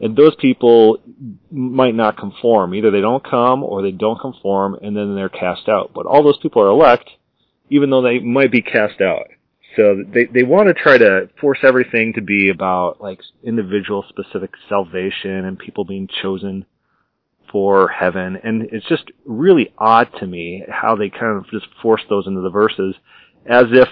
and 0.00 0.16
those 0.16 0.34
people 0.36 0.98
might 1.50 1.94
not 1.94 2.16
conform. 2.16 2.74
Either 2.74 2.90
they 2.90 3.00
don't 3.00 3.24
come 3.24 3.62
or 3.62 3.82
they 3.82 3.92
don't 3.92 4.20
conform, 4.20 4.74
and 4.74 4.96
then 4.96 5.14
they're 5.14 5.28
cast 5.28 5.68
out. 5.68 5.92
But 5.94 6.06
all 6.06 6.22
those 6.22 6.38
people 6.38 6.62
are 6.62 6.68
elect, 6.68 7.08
even 7.68 7.90
though 7.90 8.02
they 8.02 8.18
might 8.18 8.50
be 8.50 8.62
cast 8.62 9.00
out. 9.00 9.26
So 9.76 10.02
they 10.12 10.24
they 10.24 10.42
want 10.42 10.68
to 10.68 10.74
try 10.74 10.98
to 10.98 11.28
force 11.40 11.58
everything 11.62 12.12
to 12.14 12.20
be 12.20 12.48
about 12.48 13.00
like 13.00 13.20
individual 13.44 14.04
specific 14.08 14.50
salvation 14.68 15.44
and 15.44 15.58
people 15.58 15.84
being 15.84 16.08
chosen 16.22 16.66
for 17.50 17.88
heaven. 17.88 18.38
And 18.42 18.62
it's 18.72 18.86
just 18.86 19.10
really 19.24 19.72
odd 19.78 20.08
to 20.18 20.26
me 20.26 20.64
how 20.68 20.96
they 20.96 21.10
kind 21.10 21.36
of 21.36 21.48
just 21.50 21.66
force 21.82 22.02
those 22.08 22.26
into 22.26 22.40
the 22.40 22.50
verses 22.50 22.94
as 23.46 23.64
if, 23.70 23.88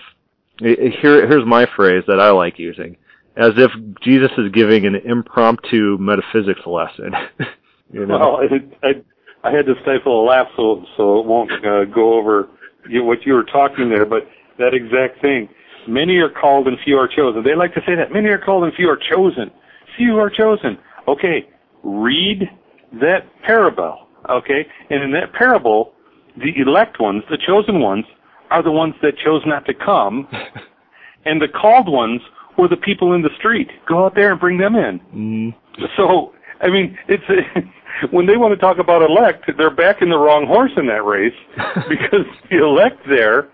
here, 0.61 1.27
here's 1.27 1.47
my 1.47 1.67
phrase 1.77 2.05
that 2.07 2.21
I 2.21 2.31
like 2.31 2.59
using, 2.59 2.97
as 3.37 3.53
if 3.57 3.71
Jesus 4.03 4.31
is 4.38 4.51
giving 4.53 4.87
an 4.87 4.97
impromptu 4.97 5.97
metaphysics 5.99 6.67
lesson. 6.67 7.12
you 7.93 8.07
know? 8.07 8.19
Well, 8.19 8.38
it, 8.43 8.79
I, 8.83 9.49
I 9.49 9.53
had 9.53 9.67
to 9.67 9.75
stifle 9.83 10.23
a 10.23 10.25
laugh 10.25 10.49
so, 10.57 10.85
so 10.97 11.21
it 11.21 11.27
won't 11.27 11.53
uh, 11.64 11.85
go 11.85 12.14
over 12.14 12.49
you, 12.88 13.05
what 13.05 13.25
you 13.25 13.35
were 13.35 13.45
talking 13.45 13.88
there, 13.88 14.07
but 14.07 14.29
that 14.59 14.75
exact 14.75 15.21
thing. 15.23 15.49
Many 15.88 16.18
are 16.18 16.29
called 16.29 16.68
and 16.68 16.77
few 16.85 16.96
are 16.98 17.09
chosen. 17.09 17.42
They 17.42 17.55
like 17.55 17.72
to 17.74 17.81
say 17.87 17.94
that. 17.94 18.12
Many 18.12 18.29
are 18.29 18.38
called 18.38 18.64
and 18.64 18.74
few 18.74 18.88
are 18.88 18.98
chosen. 18.98 19.51
Few 19.96 20.18
are 20.18 20.29
chosen. 20.29 20.79
Okay, 21.09 21.48
read 21.83 22.51
that 23.01 23.20
parable, 23.42 24.07
okay? 24.29 24.66
And 24.90 25.03
in 25.03 25.12
that 25.12 25.33
parable, 25.33 25.92
the 26.37 26.53
elect 26.61 27.01
ones, 27.01 27.22
the 27.31 27.38
chosen 27.38 27.81
ones, 27.81 28.05
are 28.51 28.62
the 28.62 28.70
ones 28.70 28.94
that 29.03 29.14
chose 29.18 29.42
not 29.46 29.64
to 29.66 29.74
come, 29.74 30.29
and 31.24 31.40
the 31.40 31.48
called 31.48 31.88
ones 31.88 32.20
were 32.59 32.68
the 32.68 32.77
people 32.77 33.14
in 33.14 33.22
the 33.22 33.31
street. 33.38 33.70
Go 33.87 34.05
out 34.05 34.14
there 34.14 34.33
and 34.33 34.40
bring 34.40 34.59
them 34.59 34.74
in. 34.74 35.01
Mm. 35.14 35.55
So, 35.96 36.35
I 36.61 36.68
mean, 36.68 36.98
it's 37.09 37.24
when 38.11 38.27
they 38.27 38.37
want 38.37 38.53
to 38.53 38.61
talk 38.61 38.79
about 38.79 39.03
elect, 39.03 39.51
they're 39.57 39.74
backing 39.74 40.11
the 40.11 40.18
wrong 40.18 40.46
horse 40.46 40.72
in 40.77 40.87
that 40.88 41.05
race 41.05 41.35
because 41.88 42.27
the 42.51 42.59
elect 42.59 43.01
there 43.09 43.48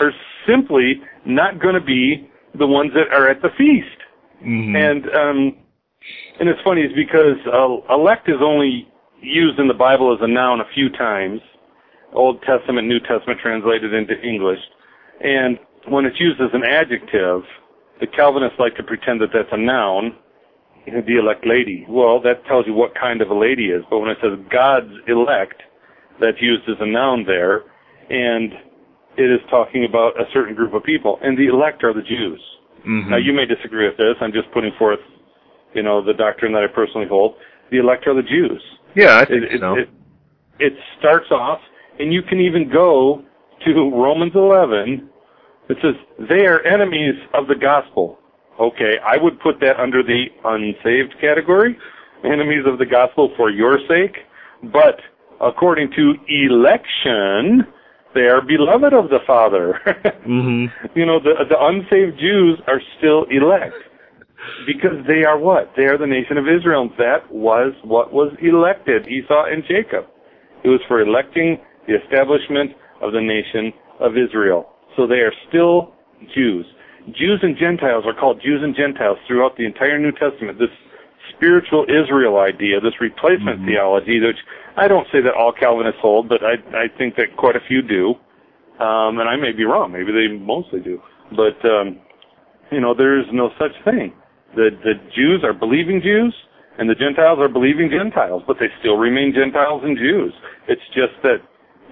are 0.00 0.12
simply 0.50 1.00
not 1.24 1.60
going 1.60 1.74
to 1.74 1.80
be 1.80 2.28
the 2.58 2.66
ones 2.66 2.92
that 2.94 3.14
are 3.14 3.28
at 3.28 3.42
the 3.42 3.50
feast. 3.56 4.00
Mm-hmm. 4.42 4.76
And 4.76 5.04
um, 5.14 5.56
and 6.38 6.48
it's 6.48 6.60
funny 6.64 6.82
is 6.82 6.92
because 6.94 7.36
uh, 7.46 7.94
elect 7.94 8.28
is 8.28 8.40
only 8.42 8.88
used 9.20 9.58
in 9.58 9.68
the 9.68 9.74
Bible 9.74 10.12
as 10.14 10.18
a 10.22 10.28
noun 10.28 10.60
a 10.60 10.64
few 10.74 10.88
times, 10.88 11.40
Old 12.14 12.42
Testament, 12.42 12.88
New 12.88 13.00
Testament 13.00 13.38
translated 13.40 13.92
into 13.92 14.18
English, 14.22 14.60
and 15.20 15.58
when 15.88 16.06
it's 16.06 16.18
used 16.18 16.40
as 16.40 16.50
an 16.52 16.64
adjective, 16.64 17.42
the 18.00 18.06
Calvinists 18.06 18.58
like 18.58 18.76
to 18.76 18.82
pretend 18.82 19.20
that 19.20 19.28
that's 19.32 19.52
a 19.52 19.58
noun, 19.58 20.16
the 20.86 21.18
elect 21.18 21.46
lady. 21.46 21.84
Well, 21.88 22.20
that 22.22 22.44
tells 22.46 22.66
you 22.66 22.72
what 22.72 22.94
kind 22.94 23.20
of 23.20 23.28
a 23.28 23.38
lady 23.38 23.66
is, 23.66 23.84
but 23.90 23.98
when 23.98 24.10
it 24.10 24.18
says 24.22 24.38
God's 24.50 24.92
elect, 25.06 25.62
that's 26.18 26.40
used 26.40 26.68
as 26.68 26.76
a 26.80 26.86
noun 26.86 27.24
there, 27.26 27.62
and 28.08 28.52
it 29.20 29.30
is 29.30 29.40
talking 29.50 29.84
about 29.84 30.18
a 30.18 30.24
certain 30.32 30.54
group 30.54 30.72
of 30.72 30.82
people, 30.82 31.18
and 31.22 31.36
the 31.36 31.46
elect 31.46 31.84
are 31.84 31.92
the 31.92 32.02
Jews. 32.02 32.40
Mm-hmm. 32.80 33.10
Now, 33.10 33.18
you 33.18 33.32
may 33.32 33.44
disagree 33.44 33.86
with 33.86 33.98
this. 33.98 34.16
I'm 34.20 34.32
just 34.32 34.50
putting 34.52 34.72
forth 34.78 35.00
you 35.74 35.82
know, 35.82 36.04
the 36.04 36.14
doctrine 36.14 36.52
that 36.52 36.62
I 36.62 36.66
personally 36.66 37.06
hold, 37.06 37.36
the 37.70 37.78
elect 37.78 38.06
are 38.06 38.14
the 38.14 38.22
Jews. 38.22 38.62
Yeah, 38.94 39.18
I 39.18 39.24
think 39.24 39.44
it, 39.44 39.60
so. 39.60 39.74
It, 39.74 39.80
it, 39.80 39.88
it 40.58 40.72
starts 40.98 41.30
off, 41.30 41.60
and 41.98 42.12
you 42.12 42.22
can 42.22 42.40
even 42.40 42.70
go 42.70 43.22
to 43.64 43.90
Romans 43.94 44.32
11. 44.34 45.08
It 45.68 45.76
says, 45.82 45.94
they 46.28 46.46
are 46.46 46.62
enemies 46.66 47.14
of 47.34 47.46
the 47.46 47.54
gospel. 47.54 48.18
Okay, 48.58 48.98
I 49.04 49.16
would 49.16 49.40
put 49.40 49.60
that 49.60 49.78
under 49.78 50.02
the 50.02 50.26
unsaved 50.44 51.14
category, 51.20 51.78
enemies 52.24 52.64
of 52.66 52.78
the 52.78 52.86
gospel 52.86 53.32
for 53.36 53.50
your 53.50 53.78
sake. 53.88 54.16
But 54.64 55.00
according 55.40 55.92
to 55.92 56.14
election, 56.28 57.66
they 58.14 58.26
are 58.26 58.42
beloved 58.42 58.92
of 58.92 59.08
the 59.10 59.20
Father. 59.26 59.80
mm-hmm. 59.86 60.66
You 60.98 61.06
know, 61.06 61.20
the, 61.20 61.44
the 61.48 61.56
unsaved 61.58 62.18
Jews 62.18 62.60
are 62.66 62.80
still 62.98 63.24
elect. 63.30 63.76
Because 64.66 65.04
they 65.06 65.24
are 65.24 65.38
what? 65.38 65.70
They 65.76 65.84
are 65.84 65.98
the 65.98 66.06
nation 66.06 66.38
of 66.38 66.48
Israel. 66.48 66.88
That 66.96 67.30
was 67.30 67.74
what 67.84 68.12
was 68.12 68.32
elected, 68.40 69.06
Esau 69.06 69.44
and 69.44 69.62
Jacob. 69.68 70.06
It 70.64 70.68
was 70.68 70.80
for 70.88 71.00
electing 71.00 71.58
the 71.86 71.94
establishment 71.96 72.72
of 73.02 73.12
the 73.12 73.20
nation 73.20 73.72
of 74.00 74.16
Israel. 74.16 74.68
So 74.96 75.06
they 75.06 75.20
are 75.20 75.32
still 75.48 75.92
Jews. 76.34 76.66
Jews 77.12 77.40
and 77.42 77.56
Gentiles 77.56 78.04
are 78.06 78.14
called 78.14 78.40
Jews 78.42 78.60
and 78.62 78.74
Gentiles 78.74 79.18
throughout 79.26 79.56
the 79.56 79.64
entire 79.64 79.98
New 79.98 80.12
Testament. 80.12 80.58
This 80.58 80.72
spiritual 81.34 81.84
Israel 81.88 82.38
idea, 82.38 82.80
this 82.80 83.00
replacement 83.00 83.60
mm-hmm. 83.60 83.68
theology, 83.68 84.20
which 84.20 84.40
I 84.76 84.88
don't 84.88 85.06
say 85.12 85.20
that 85.20 85.34
all 85.34 85.52
Calvinists 85.52 86.00
hold, 86.00 86.28
but 86.28 86.40
I, 86.42 86.54
I 86.76 86.88
think 86.98 87.16
that 87.16 87.36
quite 87.36 87.56
a 87.56 87.60
few 87.66 87.82
do. 87.82 88.14
Um, 88.78 89.18
and 89.18 89.28
I 89.28 89.36
may 89.36 89.52
be 89.52 89.64
wrong. 89.64 89.92
Maybe 89.92 90.10
they 90.10 90.28
mostly 90.34 90.80
do. 90.80 91.02
But, 91.30 91.62
um, 91.68 92.00
you 92.72 92.80
know, 92.80 92.94
there 92.94 93.20
is 93.20 93.26
no 93.32 93.50
such 93.58 93.72
thing. 93.84 94.14
The, 94.56 94.70
the 94.82 94.94
Jews 95.14 95.44
are 95.44 95.52
believing 95.52 96.00
Jews, 96.02 96.34
and 96.78 96.88
the 96.88 96.94
Gentiles 96.94 97.38
are 97.40 97.48
believing 97.48 97.90
Gentiles, 97.90 98.42
but 98.46 98.56
they 98.58 98.68
still 98.80 98.96
remain 98.96 99.34
Gentiles 99.34 99.82
and 99.84 99.98
Jews. 99.98 100.32
It's 100.66 100.80
just 100.94 101.12
that 101.22 101.42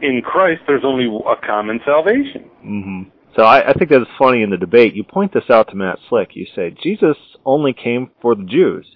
in 0.01 0.23
Christ 0.25 0.63
there's 0.67 0.85
only 0.85 1.05
a 1.05 1.47
common 1.47 1.81
salvation. 1.85 2.51
Mm-hmm. 2.65 3.11
So 3.37 3.43
I, 3.43 3.69
I 3.69 3.73
think 3.75 3.91
that's 3.91 4.05
funny 4.19 4.43
in 4.43 4.51
the 4.51 4.57
debate. 4.57 4.95
You 4.95 5.05
point 5.05 5.35
this 5.35 5.51
out 5.51 5.69
to 5.69 5.77
Matt 5.77 5.99
Slick. 6.09 6.31
You 6.35 6.47
say 6.57 6.75
Jesus 6.83 7.17
only 7.45 7.75
came 7.75 8.11
for 8.23 8.35
the 8.35 8.45
Jews, 8.45 8.87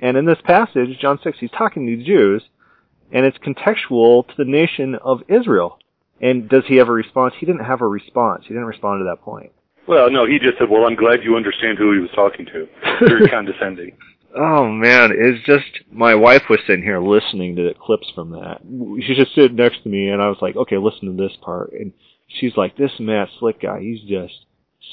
and 0.00 0.16
in 0.16 0.24
this 0.24 0.40
passage, 0.44 0.98
John 1.00 1.18
six, 1.22 1.38
he's 1.38 1.50
talking 1.50 1.86
to 1.86 1.96
the 1.96 2.04
Jews, 2.04 2.42
and 3.12 3.26
it's 3.26 3.38
contextual 3.38 4.26
to 4.26 4.34
the 4.36 4.44
nation 4.44 4.96
of 4.96 5.20
Israel. 5.28 5.78
And 6.20 6.48
does 6.48 6.64
he 6.66 6.76
have 6.76 6.88
a 6.88 6.92
response? 6.92 7.34
He 7.38 7.46
didn't 7.46 7.64
have 7.64 7.80
a 7.80 7.86
response. 7.86 8.44
He 8.44 8.54
didn't 8.54 8.66
respond 8.66 9.00
to 9.00 9.04
that 9.04 9.22
point. 9.22 9.52
Well, 9.86 10.10
no, 10.10 10.26
he 10.26 10.38
just 10.38 10.58
said, 10.58 10.70
"Well, 10.70 10.86
I'm 10.86 10.94
glad 10.94 11.24
you 11.24 11.36
understand 11.36 11.78
who 11.78 11.92
he 11.92 11.98
was 11.98 12.10
talking 12.14 12.46
to." 12.46 12.68
Very 13.00 13.28
condescending. 13.30 13.96
Oh 14.34 14.68
man, 14.68 15.10
it's 15.12 15.44
just 15.44 15.84
my 15.90 16.14
wife 16.14 16.44
was 16.48 16.60
sitting 16.66 16.84
here 16.84 17.00
listening 17.00 17.56
to 17.56 17.62
the 17.62 17.74
clips 17.74 18.10
from 18.14 18.30
that. 18.30 18.60
She 19.04 19.14
just 19.14 19.34
sitting 19.34 19.56
next 19.56 19.82
to 19.82 19.88
me, 19.88 20.08
and 20.08 20.22
I 20.22 20.28
was 20.28 20.38
like, 20.40 20.56
"Okay, 20.56 20.78
listen 20.78 21.14
to 21.14 21.22
this 21.22 21.36
part." 21.42 21.72
And 21.72 21.92
she's 22.28 22.56
like, 22.56 22.76
"This 22.76 22.92
Matt 23.00 23.28
Slick 23.38 23.60
guy, 23.60 23.80
he's 23.80 24.02
just 24.02 24.46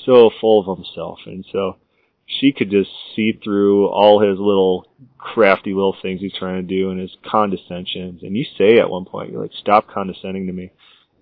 so 0.05 0.31
full 0.41 0.59
of 0.59 0.77
himself." 0.77 1.19
And 1.27 1.45
so 1.51 1.77
she 2.29 2.51
could 2.51 2.69
just 2.69 2.91
see 3.15 3.33
through 3.43 3.87
all 3.87 4.21
his 4.21 4.37
little 4.37 4.85
crafty 5.17 5.73
little 5.73 5.95
things 6.01 6.21
he's 6.21 6.33
trying 6.37 6.55
to 6.55 6.75
do 6.75 6.91
and 6.91 6.99
his 6.99 7.15
condescensions. 7.25 8.21
And 8.21 8.37
you 8.37 8.45
say 8.57 8.77
at 8.77 8.89
one 8.89 9.05
point, 9.05 9.31
you're 9.31 9.41
like, 9.41 9.51
stop 9.59 9.87
condescending 9.87 10.45
to 10.47 10.53
me. 10.53 10.71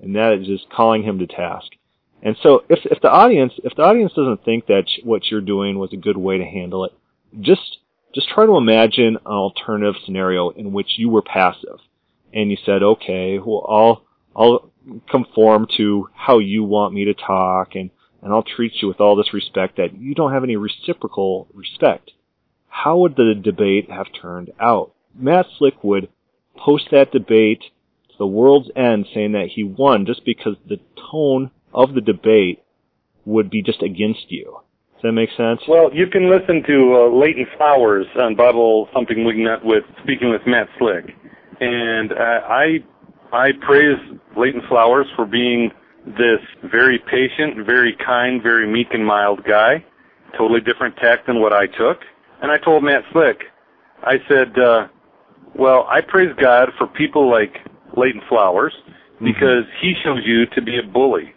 And 0.01 0.15
that 0.15 0.33
is 0.33 0.47
just 0.47 0.69
calling 0.69 1.03
him 1.03 1.19
to 1.19 1.27
task. 1.27 1.71
And 2.21 2.35
so 2.43 2.63
if, 2.69 2.79
if 2.85 3.01
the 3.01 3.09
audience, 3.09 3.53
if 3.63 3.75
the 3.75 3.83
audience 3.83 4.11
doesn't 4.13 4.43
think 4.43 4.67
that 4.67 4.85
what 5.03 5.31
you're 5.31 5.41
doing 5.41 5.79
was 5.79 5.93
a 5.93 5.97
good 5.97 6.17
way 6.17 6.37
to 6.37 6.45
handle 6.45 6.83
it, 6.83 6.91
just, 7.39 7.77
just 8.13 8.27
try 8.29 8.45
to 8.45 8.57
imagine 8.57 9.15
an 9.15 9.21
alternative 9.25 9.95
scenario 10.05 10.49
in 10.49 10.73
which 10.73 10.97
you 10.97 11.09
were 11.09 11.21
passive 11.21 11.79
and 12.33 12.51
you 12.51 12.57
said, 12.65 12.83
okay, 12.83 13.39
well, 13.39 13.65
I'll, 13.69 14.03
I'll 14.35 14.71
conform 15.09 15.67
to 15.77 16.09
how 16.13 16.39
you 16.39 16.63
want 16.63 16.93
me 16.93 17.05
to 17.05 17.13
talk 17.13 17.75
and 17.75 17.91
and 18.21 18.33
I'll 18.33 18.43
treat 18.43 18.73
you 18.81 18.87
with 18.87 18.99
all 18.99 19.15
this 19.15 19.33
respect 19.33 19.77
that 19.77 19.97
you 19.97 20.15
don't 20.15 20.33
have 20.33 20.43
any 20.43 20.55
reciprocal 20.55 21.47
respect. 21.53 22.11
How 22.67 22.97
would 22.97 23.15
the 23.15 23.33
debate 23.35 23.89
have 23.89 24.07
turned 24.21 24.51
out? 24.59 24.93
Matt 25.15 25.47
Slick 25.57 25.83
would 25.83 26.09
post 26.55 26.89
that 26.91 27.11
debate 27.11 27.61
to 27.61 28.17
the 28.17 28.27
world's 28.27 28.69
end 28.75 29.07
saying 29.13 29.33
that 29.33 29.49
he 29.53 29.63
won 29.63 30.05
just 30.05 30.25
because 30.25 30.55
the 30.67 30.79
tone 31.11 31.51
of 31.73 31.93
the 31.93 32.01
debate 32.01 32.63
would 33.25 33.49
be 33.49 33.61
just 33.61 33.81
against 33.81 34.31
you. 34.31 34.59
Does 34.95 35.03
that 35.03 35.11
make 35.11 35.29
sense? 35.37 35.61
Well, 35.67 35.93
you 35.93 36.07
can 36.07 36.29
listen 36.29 36.63
to 36.63 36.95
uh, 36.95 37.15
Leighton 37.15 37.45
Flowers 37.55 38.07
on 38.19 38.35
Bible 38.35 38.89
Thumping 38.93 39.19
Wingnut 39.19 39.63
with 39.63 39.83
speaking 40.01 40.31
with 40.31 40.41
Matt 40.47 40.67
Slick, 40.79 41.05
and 41.59 42.11
uh, 42.11 42.15
I 42.15 42.83
I 43.31 43.49
praise 43.61 43.99
Leighton 44.35 44.61
Flowers 44.67 45.05
for 45.15 45.25
being 45.25 45.69
this 46.15 46.39
very 46.71 46.99
patient, 46.99 47.65
very 47.65 47.95
kind, 48.05 48.41
very 48.41 48.67
meek 48.71 48.87
and 48.91 49.05
mild 49.05 49.43
guy. 49.43 49.83
Totally 50.37 50.61
different 50.61 50.95
tack 50.97 51.25
than 51.25 51.41
what 51.41 51.53
I 51.53 51.67
took. 51.67 51.99
And 52.41 52.51
I 52.51 52.57
told 52.57 52.83
Matt 52.83 53.03
Slick, 53.11 53.43
I 54.03 54.17
said, 54.29 54.57
uh, 54.59 54.87
well, 55.55 55.87
I 55.89 56.01
praise 56.01 56.33
God 56.39 56.69
for 56.77 56.87
people 56.87 57.29
like 57.29 57.57
Leighton 57.95 58.21
Flowers 58.29 58.73
mm-hmm. 59.15 59.25
because 59.25 59.65
he 59.81 59.93
shows 60.03 60.19
you 60.25 60.45
to 60.55 60.61
be 60.61 60.77
a 60.77 60.83
bully. 60.83 61.33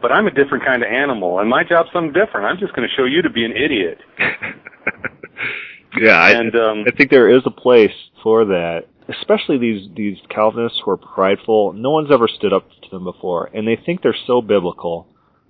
But 0.00 0.12
I'm 0.12 0.26
a 0.26 0.30
different 0.30 0.64
kind 0.64 0.82
of 0.82 0.88
animal, 0.90 1.40
and 1.40 1.50
my 1.50 1.64
job's 1.64 1.90
something 1.92 2.12
different. 2.12 2.46
I'm 2.46 2.58
just 2.58 2.72
going 2.74 2.88
to 2.88 2.94
show 2.94 3.04
you 3.04 3.20
to 3.22 3.30
be 3.30 3.44
an 3.44 3.52
idiot. 3.52 3.98
yeah, 6.00 6.12
I, 6.12 6.30
and, 6.30 6.54
um, 6.54 6.84
I 6.86 6.96
think 6.96 7.10
there 7.10 7.28
is 7.28 7.42
a 7.46 7.50
place 7.50 7.90
for 8.22 8.44
that 8.44 8.84
especially 9.08 9.58
these 9.58 9.88
these 9.96 10.18
Calvinists 10.28 10.80
who 10.84 10.90
are 10.90 10.96
prideful. 10.96 11.72
No 11.72 11.90
one's 11.90 12.10
ever 12.10 12.28
stood 12.28 12.52
up 12.52 12.68
to 12.82 12.90
them 12.90 13.04
before, 13.04 13.50
and 13.52 13.66
they 13.66 13.76
think 13.76 14.02
they're 14.02 14.16
so 14.26 14.40
biblical, 14.40 15.08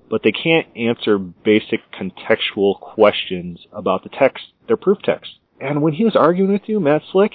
but 0.08 0.22
they 0.22 0.32
can't 0.32 0.66
answer 0.76 1.18
basic 1.18 1.80
contextual 1.92 2.78
questions 2.80 3.66
about 3.72 4.04
the 4.04 4.10
text, 4.10 4.44
their 4.66 4.76
proof 4.76 4.98
text. 5.02 5.32
And 5.60 5.82
when 5.82 5.94
he 5.94 6.04
was 6.04 6.16
arguing 6.16 6.52
with 6.52 6.62
you, 6.66 6.78
Matt 6.78 7.02
Slick, 7.10 7.32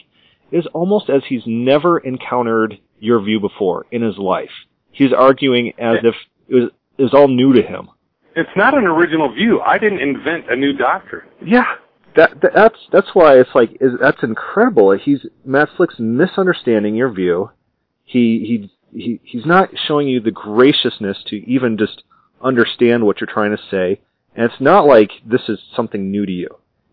it 0.51 0.57
is 0.57 0.67
almost 0.73 1.09
as 1.09 1.23
he's 1.27 1.43
never 1.45 1.97
encountered 1.97 2.79
your 2.99 3.21
view 3.21 3.39
before 3.39 3.85
in 3.91 4.01
his 4.01 4.17
life. 4.17 4.51
He's 4.91 5.11
arguing 5.11 5.73
as 5.77 5.97
if 6.03 6.15
it 6.47 6.55
was, 6.55 6.69
it 6.97 7.03
was 7.03 7.13
all 7.13 7.27
new 7.27 7.53
to 7.53 7.61
him. 7.61 7.89
It's 8.35 8.49
not 8.55 8.75
an 8.75 8.85
original 8.85 9.33
view. 9.33 9.61
I 9.61 9.77
didn't 9.77 9.99
invent 9.99 10.49
a 10.49 10.55
new 10.55 10.73
doctrine. 10.73 11.27
Yeah, 11.45 11.75
that, 12.15 12.41
that 12.41 12.51
that's 12.53 12.79
that's 12.91 13.09
why 13.13 13.37
it's 13.37 13.49
like 13.53 13.77
is, 13.79 13.93
that's 13.99 14.23
incredible. 14.23 14.91
He's 14.91 15.25
Matt 15.45 15.69
Slick's 15.75 15.99
misunderstanding 15.99 16.95
your 16.95 17.11
view. 17.11 17.51
He 18.03 18.69
he 18.91 18.97
he 18.97 19.19
he's 19.23 19.45
not 19.45 19.69
showing 19.87 20.07
you 20.07 20.19
the 20.19 20.31
graciousness 20.31 21.17
to 21.27 21.35
even 21.49 21.77
just 21.77 22.03
understand 22.41 23.05
what 23.05 23.21
you're 23.21 23.27
trying 23.27 23.55
to 23.55 23.63
say. 23.69 24.01
And 24.35 24.45
it's 24.45 24.61
not 24.61 24.85
like 24.85 25.11
this 25.25 25.43
is 25.47 25.59
something 25.75 26.09
new 26.09 26.25
to 26.25 26.31
you. 26.31 26.49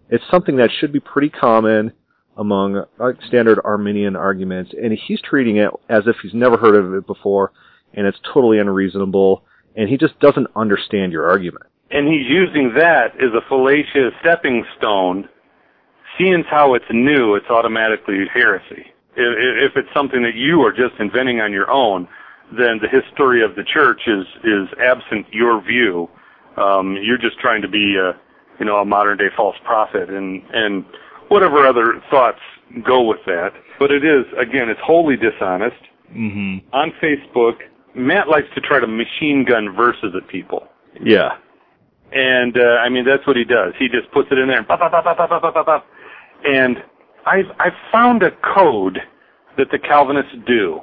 It's 0.08 0.24
something 0.30 0.56
that 0.56 0.70
should 0.70 0.92
be 0.92 1.00
pretty 1.00 1.30
common 1.30 1.92
among 2.36 2.84
uh, 2.98 3.12
standard 3.26 3.58
Arminian 3.64 4.16
arguments, 4.16 4.72
and 4.80 4.92
he's 4.92 5.20
treating 5.20 5.56
it 5.56 5.70
as 5.88 6.04
if 6.06 6.16
he's 6.22 6.34
never 6.34 6.56
heard 6.56 6.74
of 6.74 6.94
it 6.94 7.06
before, 7.06 7.52
and 7.94 8.06
it's 8.06 8.18
totally 8.32 8.58
unreasonable, 8.58 9.44
and 9.76 9.88
he 9.88 9.96
just 9.96 10.18
doesn't 10.20 10.46
understand 10.54 11.12
your 11.12 11.28
argument 11.28 11.66
and 11.90 12.06
he's 12.06 12.26
using 12.28 12.72
that 12.76 13.14
as 13.16 13.32
a 13.34 13.40
fallacious 13.48 14.12
stepping 14.20 14.64
stone. 14.78 15.28
Seeing 16.18 16.44
how 16.48 16.74
it's 16.74 16.84
new, 16.90 17.34
it's 17.34 17.48
automatically 17.48 18.26
heresy. 18.32 18.92
If, 19.16 19.72
it's 19.76 19.88
something 19.94 20.22
that 20.22 20.34
you 20.34 20.60
are 20.62 20.70
just 20.70 21.00
inventing 21.00 21.40
on 21.40 21.52
your 21.52 21.70
own, 21.70 22.06
then 22.52 22.78
the 22.80 22.88
history 22.88 23.42
of 23.44 23.54
the 23.56 23.64
church 23.64 24.02
is 24.06 24.26
is 24.44 24.68
absent 24.80 25.26
your 25.32 25.62
view. 25.62 26.08
Um, 26.56 26.96
you're 27.02 27.18
just 27.18 27.38
trying 27.38 27.62
to 27.62 27.68
be, 27.68 27.96
a, 27.96 28.18
you 28.58 28.66
know, 28.66 28.76
a 28.76 28.84
modern 28.84 29.18
day 29.18 29.28
false 29.36 29.56
prophet, 29.64 30.10
and 30.10 30.42
and 30.52 30.84
whatever 31.28 31.66
other 31.66 32.02
thoughts 32.10 32.40
go 32.84 33.02
with 33.02 33.20
that. 33.26 33.50
But 33.78 33.90
it 33.90 34.04
is 34.04 34.26
again, 34.38 34.68
it's 34.68 34.80
wholly 34.82 35.16
dishonest. 35.16 35.80
Mm-hmm. 36.12 36.74
On 36.74 36.92
Facebook, 37.02 37.58
Matt 37.94 38.28
likes 38.28 38.48
to 38.54 38.60
try 38.60 38.80
to 38.80 38.86
machine 38.86 39.44
gun 39.48 39.74
verses 39.74 40.12
at 40.16 40.28
people. 40.28 40.66
Yeah. 41.02 41.36
And 42.12 42.56
uh, 42.58 42.82
I 42.82 42.88
mean 42.88 43.04
that's 43.04 43.26
what 43.26 43.36
he 43.36 43.44
does. 43.44 43.74
He 43.78 43.88
just 43.88 44.10
puts 44.12 44.28
it 44.30 44.38
in 44.38 44.48
there 44.48 44.58
and 44.58 44.66
pop, 44.66 44.80
pop, 44.80 44.90
pop, 44.90 45.04
pop, 45.04 45.16
pop, 45.16 45.30
pop, 45.42 45.54
pop, 45.54 45.66
pop. 45.66 45.86
And 46.44 46.78
I've 47.26 47.50
I've 47.58 47.78
found 47.92 48.22
a 48.22 48.30
code 48.54 48.98
that 49.56 49.70
the 49.70 49.78
Calvinists 49.78 50.34
do. 50.46 50.80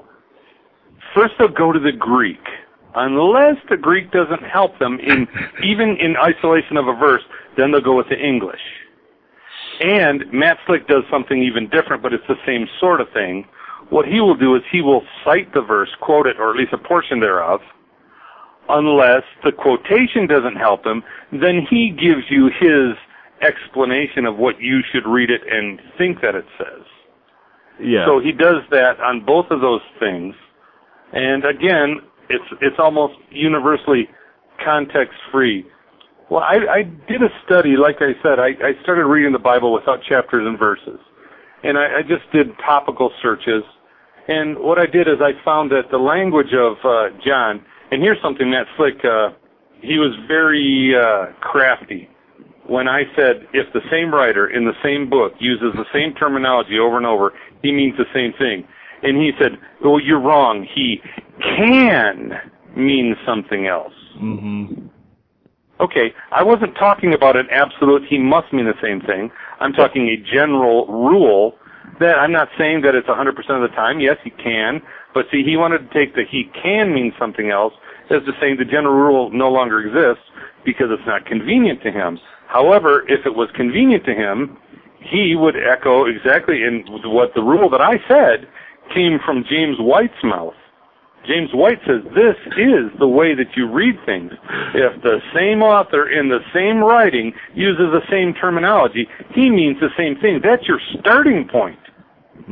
First 1.14 1.34
they'll 1.40 1.48
go 1.48 1.72
to 1.72 1.80
the 1.80 1.92
Greek. 1.92 2.44
Unless 2.96 3.58
the 3.70 3.78
Greek 3.78 4.12
doesn't 4.12 4.44
help 4.44 4.80
them 4.80 5.00
in 5.00 5.28
even 5.64 5.98
in 5.98 6.16
isolation 6.18 6.78
of 6.78 6.88
a 6.88 6.94
verse, 6.94 7.24
then 7.58 7.72
they'll 7.72 7.82
go 7.82 7.98
with 7.98 8.10
the 8.10 8.18
English. 8.18 8.62
And 9.80 10.24
Matt 10.32 10.58
Slick 10.66 10.88
does 10.88 11.04
something 11.12 11.44
even 11.44 11.70
different, 11.70 12.02
but 12.02 12.14
it's 12.14 12.26
the 12.28 12.40
same 12.46 12.68
sort 12.80 13.02
of 13.02 13.08
thing. 13.14 13.46
What 13.90 14.08
he 14.08 14.20
will 14.20 14.36
do 14.36 14.56
is 14.56 14.64
he 14.72 14.82
will 14.82 15.04
cite 15.24 15.54
the 15.54 15.62
verse, 15.62 15.90
quote 16.02 16.26
it, 16.28 16.38
or 16.40 16.50
at 16.50 16.58
least 16.58 16.74
a 16.74 16.78
portion 16.78 17.20
thereof, 17.20 17.62
unless 18.70 19.24
the 19.44 19.52
quotation 19.52 20.28
doesn't 20.28 20.56
help 20.56 20.86
him, 20.86 21.04
then 21.32 21.66
he 21.70 21.90
gives 21.90 22.24
you 22.30 22.50
his 22.60 22.96
explanation 23.42 24.26
of 24.26 24.38
what 24.38 24.60
you 24.60 24.82
should 24.92 25.06
read 25.06 25.30
it 25.30 25.42
and 25.50 25.80
think 25.98 26.22
that 26.22 26.36
it 26.36 26.46
says. 26.58 26.84
Yeah. 27.80 28.06
So 28.06 28.20
he 28.20 28.32
does 28.32 28.64
that 28.72 29.00
on 29.00 29.24
both 29.26 29.46
of 29.52 29.62
those 29.62 29.82
things. 30.00 30.36
And 31.14 31.46
again, 31.46 32.02
it's 32.30 32.44
it's 32.62 32.78
almost 32.80 33.14
universally 33.30 34.10
context 34.64 35.16
free. 35.32 35.66
Well, 36.30 36.42
I, 36.42 36.80
I 36.80 36.84
did 37.08 37.24
a 37.24 37.30
study, 37.46 37.78
like 37.78 37.98
I 38.02 38.12
said, 38.22 38.40
I, 38.40 38.50
I 38.60 38.74
started 38.84 39.06
reading 39.06 39.32
the 39.32 39.40
Bible 39.40 39.72
without 39.72 40.04
chapters 40.04 40.46
and 40.46 40.60
verses. 40.60 41.00
And 41.64 41.78
I, 41.78 42.00
I 42.00 42.02
just 42.02 42.30
did 42.34 42.48
topical 42.66 43.12
searches. 43.22 43.64
And 44.28 44.60
what 44.60 44.78
I 44.78 44.86
did 44.88 45.08
is 45.08 45.22
I 45.22 45.42
found 45.46 45.72
that 45.72 45.90
the 45.90 45.98
language 45.98 46.54
of 46.54 46.76
uh, 46.84 47.18
John 47.26 47.64
and 47.92 48.02
here's 48.02 48.22
something 48.22 48.50
Matt 48.50 48.68
Slick, 48.76 49.04
uh, 49.04 49.30
he 49.82 49.98
was 49.98 50.16
very 50.28 50.94
uh, 50.96 51.28
crafty. 51.42 52.10
When 52.66 52.88
I 52.88 53.04
said 53.16 53.48
if 53.54 53.72
the 53.74 53.82
same 53.90 54.14
writer 54.14 54.48
in 54.48 54.66
the 54.66 54.74
same 54.84 55.10
book 55.10 55.34
uses 55.40 55.74
the 55.74 55.86
same 55.94 56.14
terminology 56.14 56.78
over 56.80 56.98
and 56.98 57.06
over, 57.06 57.34
he 57.62 57.72
means 57.72 57.96
the 57.98 58.06
same 58.14 58.34
thing. 58.34 58.68
And 59.04 59.18
he 59.18 59.32
said, 59.40 59.58
"Oh, 59.84 60.00
you're 60.00 60.20
wrong. 60.20 60.68
He 60.74 61.02
can 61.40 62.34
mean 62.76 63.16
something 63.26 63.68
else." 63.68 63.94
Mm-hmm. 64.20 64.88
Okay, 65.80 66.14
I 66.32 66.44
wasn't 66.44 66.76
talking 66.76 67.14
about 67.14 67.38
an 67.38 67.48
absolute. 67.52 68.04
He 68.10 68.18
must 68.18 68.52
mean 68.52 68.66
the 68.66 68.82
same 68.82 69.00
thing. 69.00 69.32
I'm 69.60 69.74
talking 69.74 70.10
a 70.10 70.18
general 70.18 70.88
rule 70.88 71.56
that 72.00 72.18
I'm 72.18 72.32
not 72.32 72.50
saying 72.58 72.82
that 72.82 72.96
it's 72.96 73.08
100% 73.08 73.30
of 73.30 73.62
the 73.62 73.76
time. 73.76 74.00
Yes, 74.00 74.18
he 74.24 74.32
can, 74.32 74.82
but 75.18 75.26
see, 75.32 75.42
he 75.44 75.58
wanted 75.58 75.80
to 75.80 75.90
take 75.98 76.14
the 76.14 76.26
he 76.30 76.44
can 76.62 76.94
mean 76.94 77.12
something 77.18 77.50
else 77.50 77.74
as 78.12 78.22
to 78.26 78.34
saying 78.40 78.58
the 78.60 78.66
general 78.66 78.94
rule 78.94 79.32
no 79.32 79.50
longer 79.50 79.82
exists 79.82 80.30
because 80.64 80.92
it's 80.92 81.08
not 81.08 81.26
convenient 81.26 81.82
to 81.82 81.92
him. 81.92 82.20
However, 82.46 83.02
if 83.10 83.26
it 83.26 83.34
was 83.34 83.50
convenient 83.56 84.06
to 84.06 84.14
him, 84.14 84.56
he 85.00 85.34
would 85.36 85.56
echo 85.58 86.06
exactly 86.06 86.62
in 86.62 86.86
what 87.10 87.34
the 87.34 87.42
rule 87.42 87.68
that 87.72 87.82
I 87.82 87.98
said 88.08 88.48
came 88.94 89.18
from 89.26 89.44
James 89.50 89.78
White's 89.80 90.22
mouth. 90.24 90.54
James 91.26 91.50
White 91.52 91.80
says 91.88 92.06
this 92.14 92.38
is 92.56 92.94
the 93.00 93.08
way 93.08 93.34
that 93.34 93.58
you 93.58 93.68
read 93.68 93.98
things. 94.06 94.34
If 94.76 95.02
the 95.02 95.18
same 95.34 95.64
author 95.64 96.08
in 96.08 96.30
the 96.30 96.46
same 96.54 96.78
writing 96.78 97.34
uses 97.56 97.90
the 97.90 98.06
same 98.08 98.36
terminology, 98.36 99.10
he 99.34 99.50
means 99.50 99.80
the 99.80 99.90
same 99.98 100.16
thing. 100.22 100.42
That's 100.44 100.68
your 100.68 100.80
starting 101.00 101.48
point 101.48 101.80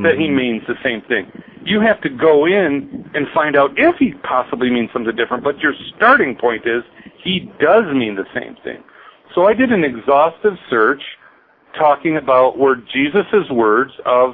that 0.02 0.18
he 0.18 0.26
mm-hmm. 0.26 0.36
means 0.36 0.64
the 0.68 0.82
same 0.84 1.04
thing. 1.04 1.32
You 1.66 1.82
have 1.82 2.00
to 2.02 2.10
go 2.10 2.46
in 2.46 3.10
and 3.14 3.28
find 3.34 3.56
out 3.56 3.72
if 3.76 3.96
he 3.98 4.14
possibly 4.24 4.70
means 4.70 4.92
something 4.94 5.16
different, 5.16 5.44
but 5.44 5.60
your 5.60 5.74
starting 5.96 6.36
point 6.36 6.64
is 6.66 6.84
he 7.24 7.52
does 7.60 7.84
mean 7.94 8.16
the 8.16 8.26
same 8.34 8.56
thing. 8.64 8.84
So 9.34 9.48
I 9.48 9.54
did 9.54 9.72
an 9.72 9.84
exhaustive 9.84 10.54
search 10.70 11.02
talking 11.78 12.18
about 12.18 12.58
were 12.58 12.76
Jesus' 12.94 13.50
words 13.52 13.92
of 14.06 14.34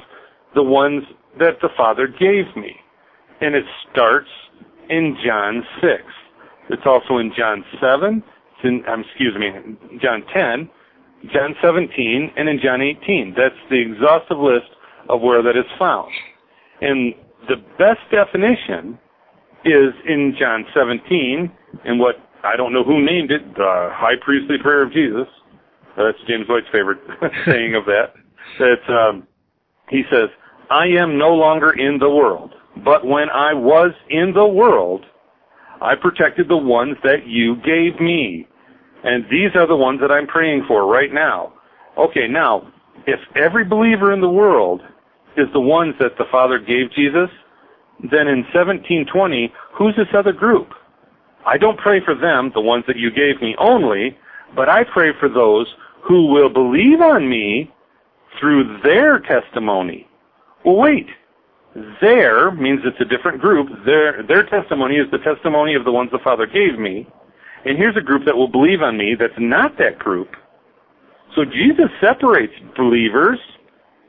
the 0.54 0.62
ones 0.62 1.04
that 1.38 1.60
the 1.60 1.70
Father 1.76 2.06
gave 2.06 2.54
me. 2.54 2.76
And 3.40 3.54
it 3.54 3.64
starts 3.90 4.28
in 4.90 5.16
John 5.24 5.64
6. 5.80 6.02
It's 6.70 6.82
also 6.86 7.18
in 7.18 7.32
John 7.36 7.64
7, 7.80 8.22
it's 8.22 8.64
in, 8.64 8.84
um, 8.88 9.00
excuse 9.00 9.34
me, 9.36 9.98
John 10.00 10.22
10, 10.32 10.70
John 11.32 11.54
17 11.62 12.32
and 12.36 12.48
in 12.48 12.60
John 12.62 12.80
18. 12.80 13.34
That's 13.36 13.54
the 13.70 13.80
exhaustive 13.80 14.38
list 14.38 14.70
of 15.08 15.20
where 15.20 15.42
that 15.42 15.56
is 15.56 15.64
found. 15.78 16.12
And 16.82 17.14
the 17.48 17.56
best 17.78 18.00
definition 18.10 18.98
is 19.64 19.94
in 20.04 20.34
John 20.38 20.66
17, 20.74 21.50
and 21.84 22.00
what 22.00 22.16
I 22.42 22.56
don't 22.56 22.72
know 22.72 22.82
who 22.82 23.04
named 23.04 23.30
it, 23.30 23.54
the 23.54 23.88
high 23.92 24.16
priestly 24.20 24.56
prayer 24.60 24.82
of 24.82 24.92
Jesus. 24.92 25.28
That's 25.96 26.18
James 26.26 26.48
White's 26.48 26.66
favorite 26.72 26.98
saying 27.46 27.76
of 27.76 27.84
that. 27.84 28.14
That 28.58 28.92
um, 28.92 29.28
he 29.90 30.02
says, 30.10 30.28
"I 30.70 30.86
am 30.86 31.16
no 31.16 31.32
longer 31.34 31.70
in 31.70 31.98
the 31.98 32.10
world, 32.10 32.52
but 32.84 33.06
when 33.06 33.30
I 33.30 33.54
was 33.54 33.92
in 34.10 34.32
the 34.34 34.46
world, 34.46 35.06
I 35.80 35.94
protected 35.94 36.48
the 36.48 36.56
ones 36.56 36.96
that 37.04 37.26
you 37.28 37.56
gave 37.56 38.00
me, 38.00 38.48
and 39.04 39.24
these 39.30 39.54
are 39.54 39.68
the 39.68 39.76
ones 39.76 40.00
that 40.00 40.10
I'm 40.10 40.26
praying 40.26 40.64
for 40.66 40.86
right 40.86 41.12
now." 41.12 41.52
Okay, 41.96 42.26
now 42.26 42.72
if 43.06 43.20
every 43.36 43.64
believer 43.64 44.12
in 44.12 44.20
the 44.20 44.28
world 44.28 44.80
is 45.36 45.48
the 45.52 45.60
ones 45.60 45.94
that 46.00 46.18
the 46.18 46.24
Father 46.30 46.58
gave 46.58 46.92
Jesus, 46.92 47.30
then 48.00 48.28
in 48.28 48.44
1720, 48.52 49.52
who's 49.74 49.96
this 49.96 50.08
other 50.14 50.32
group? 50.32 50.72
I 51.46 51.58
don't 51.58 51.78
pray 51.78 52.00
for 52.04 52.14
them, 52.14 52.50
the 52.54 52.60
ones 52.60 52.84
that 52.86 52.96
you 52.96 53.10
gave 53.10 53.40
me 53.40 53.54
only, 53.58 54.16
but 54.54 54.68
I 54.68 54.84
pray 54.84 55.10
for 55.18 55.28
those 55.28 55.66
who 56.02 56.26
will 56.32 56.48
believe 56.48 57.00
on 57.00 57.28
me 57.28 57.72
through 58.38 58.80
their 58.82 59.18
testimony. 59.18 60.08
Well, 60.64 60.76
wait. 60.76 61.06
Their 62.00 62.50
means 62.50 62.80
it's 62.84 63.00
a 63.00 63.04
different 63.04 63.40
group. 63.40 63.68
Their, 63.86 64.22
their 64.22 64.44
testimony 64.44 64.96
is 64.96 65.10
the 65.10 65.18
testimony 65.18 65.74
of 65.74 65.84
the 65.84 65.92
ones 65.92 66.10
the 66.12 66.18
Father 66.18 66.46
gave 66.46 66.78
me. 66.78 67.08
And 67.64 67.78
here's 67.78 67.96
a 67.96 68.02
group 68.02 68.24
that 68.26 68.36
will 68.36 68.48
believe 68.48 68.82
on 68.82 68.98
me 68.98 69.14
that's 69.18 69.32
not 69.38 69.78
that 69.78 69.98
group. 69.98 70.36
So 71.34 71.44
Jesus 71.44 71.86
separates 72.00 72.52
believers, 72.76 73.38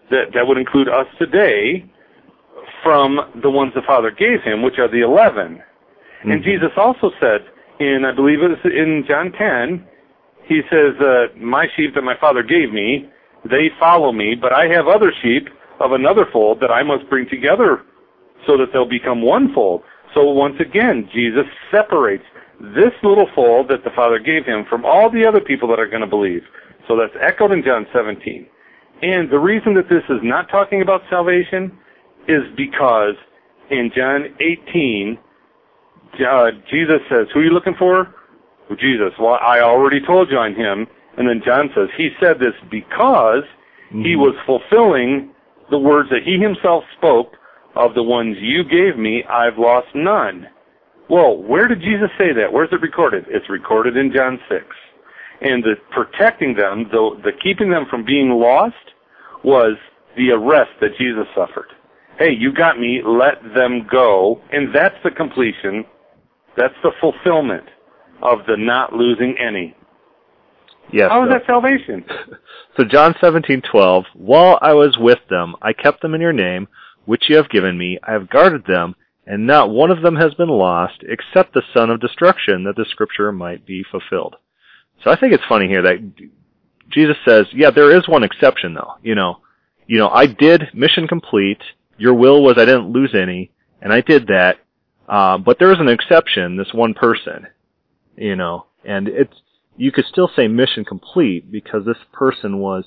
that, 0.09 0.33
that 0.33 0.47
would 0.47 0.57
include 0.57 0.89
us 0.89 1.07
today, 1.17 1.85
from 2.83 3.19
the 3.41 3.49
ones 3.49 3.71
the 3.73 3.81
Father 3.81 4.11
gave 4.11 4.41
him, 4.43 4.61
which 4.61 4.77
are 4.77 4.89
the 4.89 5.01
11. 5.01 5.55
Mm-hmm. 5.55 6.31
And 6.31 6.43
Jesus 6.43 6.71
also 6.77 7.11
said 7.19 7.47
in, 7.79 8.03
I 8.05 8.13
believe 8.13 8.41
it 8.41 8.49
was 8.49 8.59
in 8.65 9.05
John 9.07 9.31
10, 9.31 9.87
he 10.45 10.61
says, 10.69 10.99
uh, 10.99 11.27
my 11.37 11.67
sheep 11.75 11.95
that 11.95 12.03
my 12.03 12.17
Father 12.19 12.43
gave 12.43 12.71
me, 12.71 13.09
they 13.45 13.71
follow 13.79 14.11
me, 14.11 14.35
but 14.35 14.53
I 14.53 14.67
have 14.67 14.87
other 14.87 15.13
sheep 15.21 15.47
of 15.79 15.93
another 15.93 16.25
fold 16.31 16.59
that 16.59 16.71
I 16.71 16.83
must 16.83 17.09
bring 17.09 17.27
together 17.29 17.81
so 18.45 18.57
that 18.57 18.67
they'll 18.73 18.87
become 18.87 19.21
one 19.21 19.53
fold. 19.53 19.83
So 20.13 20.23
once 20.29 20.59
again, 20.59 21.09
Jesus 21.13 21.45
separates 21.71 22.23
this 22.59 22.91
little 23.01 23.27
fold 23.33 23.69
that 23.69 23.83
the 23.83 23.89
Father 23.95 24.19
gave 24.19 24.45
him 24.45 24.65
from 24.69 24.85
all 24.85 25.09
the 25.09 25.25
other 25.25 25.41
people 25.41 25.67
that 25.69 25.79
are 25.79 25.87
going 25.87 26.01
to 26.01 26.07
believe. 26.07 26.43
So 26.87 26.95
that's 26.97 27.15
echoed 27.21 27.51
in 27.51 27.63
John 27.63 27.87
17. 27.93 28.47
And 29.03 29.29
the 29.29 29.37
reason 29.37 29.73
that 29.73 29.89
this 29.89 30.03
is 30.07 30.21
not 30.23 30.49
talking 30.49 30.81
about 30.81 31.01
salvation 31.09 31.77
is 32.29 32.43
because 32.55 33.15
in 33.69 33.91
John 33.93 34.33
18, 34.39 35.19
uh, 36.25 36.51
Jesus 36.71 37.01
says, 37.09 37.27
who 37.33 37.41
are 37.41 37.43
you 37.43 37.49
looking 37.49 37.75
for? 37.77 38.15
Jesus. 38.79 39.11
Well, 39.19 39.37
I 39.41 39.59
already 39.59 39.99
told 39.99 40.31
you 40.31 40.37
on 40.37 40.55
him. 40.55 40.87
And 41.17 41.27
then 41.27 41.41
John 41.45 41.69
says, 41.75 41.89
he 41.97 42.11
said 42.17 42.39
this 42.39 42.53
because 42.71 43.43
mm-hmm. 43.91 44.03
he 44.03 44.15
was 44.15 44.35
fulfilling 44.45 45.31
the 45.69 45.77
words 45.77 46.09
that 46.09 46.23
he 46.23 46.39
himself 46.39 46.85
spoke 46.95 47.35
of 47.75 47.95
the 47.95 48.03
ones 48.03 48.37
you 48.39 48.63
gave 48.63 48.97
me, 48.97 49.25
I've 49.25 49.57
lost 49.57 49.87
none. 49.93 50.47
Well, 51.09 51.35
where 51.35 51.67
did 51.67 51.81
Jesus 51.81 52.09
say 52.17 52.31
that? 52.31 52.53
Where's 52.53 52.71
it 52.71 52.79
recorded? 52.81 53.25
It's 53.27 53.49
recorded 53.49 53.97
in 53.97 54.13
John 54.13 54.39
6. 54.47 54.63
And 55.41 55.61
the 55.61 55.75
protecting 55.91 56.55
them, 56.55 56.87
the, 56.89 57.19
the 57.21 57.31
keeping 57.43 57.69
them 57.69 57.85
from 57.89 58.05
being 58.05 58.29
lost, 58.29 58.92
was 59.43 59.75
the 60.15 60.32
arrest 60.32 60.71
that 60.82 60.91
Jesus 60.97 61.25
suffered. 61.36 61.67
Hey, 62.17 62.32
you 62.38 62.53
got 62.53 62.79
me, 62.79 63.01
let 63.06 63.41
them 63.56 63.88
go. 63.89 64.41
And 64.51 64.73
that's 64.73 64.95
the 65.03 65.12
completion. 65.12 65.86
That's 66.56 66.75
the 66.84 66.91
fulfillment 67.01 67.65
of 68.21 68.39
the 68.47 68.56
not 68.58 68.93
losing 68.93 69.36
any. 69.39 69.75
Yes. 70.91 71.10
How 71.10 71.23
is 71.23 71.29
that 71.29 71.45
salvation? 71.45 72.06
So 72.75 72.84
John 72.84 73.13
17:12, 73.21 74.06
while 74.15 74.58
I 74.60 74.73
was 74.73 74.97
with 74.97 75.19
them, 75.29 75.56
I 75.62 75.73
kept 75.73 76.01
them 76.01 76.15
in 76.15 76.21
your 76.21 76.34
name, 76.34 76.67
which 77.06 77.29
you 77.29 77.36
have 77.36 77.47
given 77.49 77.77
me. 77.77 77.99
I 78.01 78.13
have 78.13 78.32
guarded 78.32 78.65
them, 78.65 78.95
and 79.27 79.45
not 79.45 79.69
one 79.69 79.91
of 79.91 80.01
them 80.01 80.15
has 80.15 80.34
been 80.34 80.49
lost, 80.49 81.03
except 81.03 81.53
the 81.53 81.62
son 81.71 81.91
of 81.91 82.01
destruction, 82.01 82.63
that 82.63 82.75
the 82.75 82.86
scripture 82.89 83.32
might 83.32 83.67
be 83.67 83.84
fulfilled. 83.84 84.38
So 85.03 85.12
I 85.12 85.15
think 85.15 85.34
it's 85.34 85.43
funny 85.47 85.67
here 85.67 85.84
that 85.84 86.32
Jesus 86.93 87.17
says, 87.27 87.45
yeah, 87.53 87.71
there 87.71 87.95
is 87.95 88.08
one 88.08 88.23
exception 88.23 88.73
though. 88.73 88.93
You 89.01 89.15
know, 89.15 89.39
you 89.88 89.97
know, 89.97 90.10
I 90.10 90.27
did 90.27 90.69
mission 90.73 91.08
complete. 91.08 91.62
Your 91.97 92.13
will 92.13 92.43
was 92.43 92.58
I 92.58 92.65
didn't 92.65 92.91
lose 92.91 93.13
any, 93.13 93.51
and 93.82 93.93
I 93.93 94.01
did 94.01 94.27
that. 94.27 94.58
Uh, 95.08 95.38
but 95.38 95.60
there 95.60 95.71
is 95.71 95.79
an 95.79 95.89
exception, 95.89 96.58
this 96.58 96.73
one 96.73 96.93
person, 96.93 97.47
you 98.15 98.36
know, 98.36 98.67
and 98.86 99.08
it's, 99.08 99.34
you 99.75 99.91
could 99.91 100.06
still 100.06 100.29
say 100.34 100.47
mission 100.47 100.86
complete 100.86 101.51
because 101.51 101.86
this 101.86 101.97
person 102.13 102.60
was 102.60 102.86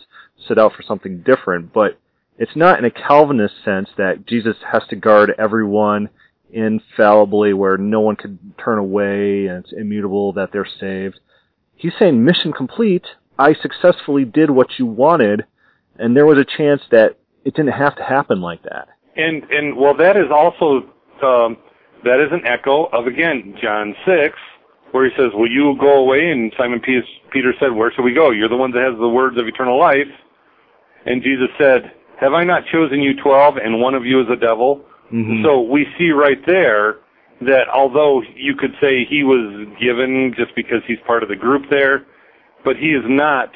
set 0.48 0.58
out 0.58 0.72
for 0.72 0.82
something 0.82 1.22
different, 1.22 1.72
but 1.72 1.98
it's 2.38 2.56
not 2.56 2.78
in 2.78 2.84
a 2.84 2.90
Calvinist 2.90 3.54
sense 3.64 3.90
that 3.96 4.26
Jesus 4.26 4.56
has 4.72 4.82
to 4.88 4.96
guard 4.96 5.32
everyone 5.38 6.08
infallibly 6.50 7.52
where 7.52 7.76
no 7.76 8.00
one 8.00 8.16
could 8.16 8.38
turn 8.62 8.78
away 8.78 9.46
and 9.46 9.64
it's 9.64 9.72
immutable 9.72 10.32
that 10.32 10.52
they're 10.52 10.68
saved. 10.80 11.18
He's 11.74 11.92
saying 11.98 12.24
mission 12.24 12.52
complete. 12.52 13.04
I 13.38 13.54
successfully 13.54 14.24
did 14.24 14.50
what 14.50 14.78
you 14.78 14.86
wanted 14.86 15.44
and 15.98 16.16
there 16.16 16.26
was 16.26 16.38
a 16.38 16.44
chance 16.44 16.82
that 16.90 17.16
it 17.44 17.54
didn't 17.54 17.72
have 17.72 17.96
to 17.96 18.02
happen 18.02 18.40
like 18.40 18.62
that. 18.64 18.88
And 19.16 19.44
and 19.50 19.76
well 19.76 19.96
that 19.96 20.16
is 20.16 20.30
also 20.30 20.90
um, 21.22 21.56
that 22.04 22.20
is 22.20 22.32
an 22.32 22.46
echo 22.46 22.86
of 22.86 23.06
again 23.06 23.56
John 23.62 23.94
6 24.04 24.36
where 24.92 25.08
he 25.08 25.16
says, 25.16 25.30
"Will 25.34 25.50
you 25.50 25.76
go 25.78 25.98
away?" 25.98 26.30
And 26.30 26.52
Simon 26.56 26.80
Peter 26.80 27.54
said, 27.60 27.72
"Where 27.72 27.92
shall 27.92 28.04
we 28.04 28.14
go? 28.14 28.30
You're 28.30 28.48
the 28.48 28.56
one 28.56 28.70
that 28.72 28.82
has 28.82 28.98
the 28.98 29.08
words 29.08 29.38
of 29.38 29.46
eternal 29.46 29.78
life." 29.78 30.08
And 31.04 31.22
Jesus 31.22 31.48
said, 31.58 31.92
"Have 32.18 32.32
I 32.32 32.44
not 32.44 32.66
chosen 32.72 33.00
you 33.00 33.14
twelve, 33.20 33.56
and 33.56 33.80
one 33.80 33.94
of 33.94 34.04
you 34.04 34.20
is 34.20 34.28
a 34.30 34.36
devil?" 34.36 34.84
Mm-hmm. 35.12 35.44
So 35.44 35.60
we 35.60 35.86
see 35.98 36.10
right 36.10 36.44
there 36.46 36.98
that 37.42 37.68
although 37.68 38.22
you 38.34 38.54
could 38.56 38.74
say 38.80 39.04
he 39.04 39.22
was 39.22 39.68
given 39.80 40.34
just 40.36 40.54
because 40.54 40.82
he's 40.86 40.98
part 41.06 41.22
of 41.22 41.28
the 41.28 41.36
group 41.36 41.68
there, 41.70 42.06
but 42.66 42.76
he 42.76 42.88
is 42.88 43.04
not 43.06 43.52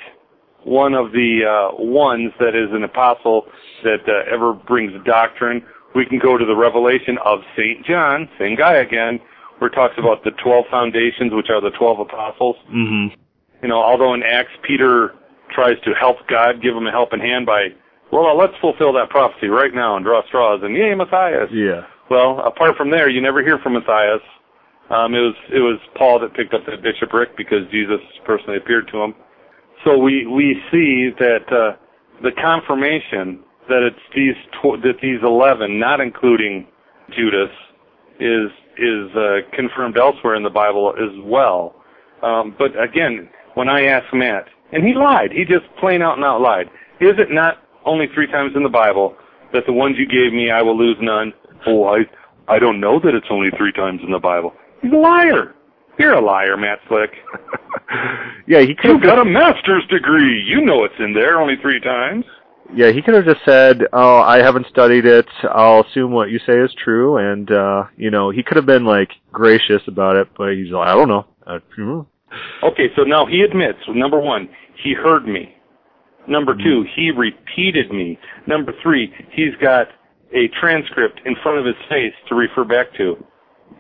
one 0.63 0.95
of 0.95 1.11
the 1.11 1.43
uh, 1.43 1.75
ones 1.83 2.33
that 2.39 2.55
is 2.55 2.71
an 2.71 2.85
apostle 2.85 3.47
that 3.83 4.07
uh, 4.07 4.33
ever 4.33 4.55
brings 4.55 4.93
doctrine. 5.05 5.67
We 5.97 6.07
can 6.07 6.21
go 6.21 6.39
to 6.39 6.45
the 6.47 6.55
revelation 6.55 7.19
of 7.25 7.41
Saint 7.57 7.85
John, 7.85 8.29
same 8.39 8.55
guy 8.55 8.75
again, 8.75 9.19
where 9.59 9.69
it 9.69 9.75
talks 9.75 9.95
about 9.99 10.23
the 10.23 10.31
12 10.31 10.67
foundations, 10.71 11.33
which 11.35 11.51
are 11.51 11.61
the 11.61 11.75
12 11.77 12.01
apostles. 12.07 12.55
Mm-hmm. 12.71 13.19
You 13.63 13.69
know, 13.69 13.83
although 13.83 14.15
in 14.15 14.23
Acts, 14.23 14.53
Peter 14.63 15.13
tries 15.53 15.81
to 15.83 15.91
help 15.99 16.19
God, 16.29 16.63
give 16.63 16.77
him 16.77 16.87
a 16.87 16.93
helping 16.93 17.19
hand 17.19 17.47
by, 17.47 17.75
well, 18.13 18.39
let's 18.39 18.55
fulfill 18.61 18.93
that 18.93 19.11
prophecy 19.11 19.49
right 19.49 19.75
now 19.75 19.97
and 19.97 20.05
draw 20.05 20.25
straws 20.29 20.61
and 20.63 20.77
yay, 20.77 20.95
Matthias. 20.95 21.51
Yeah. 21.53 21.83
Well, 22.09 22.39
apart 22.47 22.77
from 22.77 22.91
there, 22.91 23.09
you 23.09 23.21
never 23.21 23.43
hear 23.43 23.59
from 23.59 23.73
Matthias. 23.75 24.23
Um, 24.91 25.15
it 25.15 25.21
was 25.21 25.35
it 25.55 25.61
was 25.61 25.79
Paul 25.97 26.19
that 26.21 26.35
picked 26.35 26.53
up 26.53 26.67
that 26.67 26.83
bishopric 26.83 27.37
because 27.37 27.63
Jesus 27.71 28.01
personally 28.25 28.57
appeared 28.57 28.89
to 28.93 28.99
him. 28.99 29.15
So 29.85 29.97
we 29.97 30.27
we 30.27 30.61
see 30.71 31.11
that 31.19 31.47
uh, 31.51 31.77
the 32.23 32.33
confirmation 32.33 33.41
that 33.69 33.87
it's 33.87 34.03
these 34.15 34.35
tw- 34.59 34.83
that 34.83 34.99
these 35.01 35.21
eleven, 35.23 35.79
not 35.79 36.01
including 36.01 36.67
Judas, 37.17 37.51
is 38.19 38.51
is 38.79 39.15
uh, 39.15 39.47
confirmed 39.55 39.97
elsewhere 39.97 40.35
in 40.35 40.43
the 40.43 40.51
Bible 40.51 40.93
as 40.99 41.15
well. 41.25 41.77
Um, 42.23 42.55
but 42.59 42.73
again, 42.81 43.31
when 43.55 43.69
I 43.69 43.85
asked 43.85 44.13
Matt, 44.13 44.47
and 44.73 44.85
he 44.85 44.93
lied, 44.95 45.31
he 45.33 45.45
just 45.45 45.65
plain 45.79 46.03
out 46.03 46.17
and 46.17 46.25
out 46.25 46.41
lied. 46.41 46.67
Is 47.01 47.15
it 47.19 47.31
not 47.31 47.59
only 47.85 48.07
three 48.13 48.27
times 48.27 48.53
in 48.57 48.63
the 48.63 48.69
Bible 48.69 49.17
that 49.53 49.65
the 49.67 49.73
ones 49.73 49.97
you 49.99 50.07
gave 50.07 50.33
me 50.33 50.51
I 50.51 50.63
will 50.63 50.77
lose 50.77 50.97
none? 51.01 51.33
Oh, 51.67 51.85
I 51.85 52.01
I 52.49 52.59
don't 52.59 52.81
know 52.81 52.99
that 52.99 53.15
it's 53.15 53.29
only 53.31 53.51
three 53.57 53.73
times 53.73 54.01
in 54.05 54.11
the 54.11 54.19
Bible. 54.19 54.53
He's 54.83 54.93
a 54.93 54.97
liar. 54.97 55.55
You're 55.99 56.15
a 56.15 56.21
liar, 56.21 56.57
Matt 56.57 56.79
Slick. 56.89 57.11
yeah, 58.47 58.61
he 58.61 58.75
could. 58.75 58.91
You 58.91 59.01
got 59.01 59.19
a 59.19 59.25
master's 59.25 59.87
degree. 59.89 60.43
You 60.43 60.63
know 60.63 60.85
it's 60.85 60.95
in 60.99 61.13
there 61.13 61.41
only 61.41 61.57
three 61.61 61.81
times. 61.81 62.25
Yeah, 62.75 62.93
he 62.93 63.03
could 63.03 63.15
have 63.15 63.25
just 63.25 63.45
said, 63.45 63.87
"Oh, 63.93 64.19
I 64.19 64.39
haven't 64.39 64.67
studied 64.69 65.05
it. 65.05 65.27
I'll 65.43 65.83
assume 65.83 66.13
what 66.13 66.31
you 66.31 66.39
say 66.47 66.59
is 66.59 66.73
true." 66.83 67.19
And 67.19 67.51
uh, 67.51 67.85
you 67.97 68.11
know, 68.11 68.31
he 68.31 68.43
could 68.43 68.57
have 68.57 68.67
been 68.67 68.85
like 68.85 69.11
gracious 69.33 69.83
about 69.89 70.17
it, 70.17 70.29
but 70.39 70.55
he's 70.55 70.71
like, 70.71 70.89
"I 70.89 70.95
don't 70.95 71.09
know." 71.09 71.27
Okay, 72.63 72.89
so 72.97 73.03
now 73.03 73.27
he 73.27 73.43
admits. 73.43 73.79
Number 73.89 74.21
one, 74.21 74.49
he 74.83 74.95
heard 74.95 75.27
me. 75.27 75.55
Number 76.29 76.55
mm-hmm. 76.55 76.65
two, 76.65 76.85
he 76.95 77.11
repeated 77.11 77.91
me. 77.91 78.19
Number 78.47 78.73
three, 78.83 79.13
he's 79.33 79.55
got 79.61 79.89
a 80.33 80.49
transcript 80.61 81.21
in 81.25 81.35
front 81.43 81.59
of 81.59 81.67
his 81.67 81.75
face 81.89 82.15
to 82.29 82.35
refer 82.35 82.65
back 82.65 82.95
to. 82.99 83.17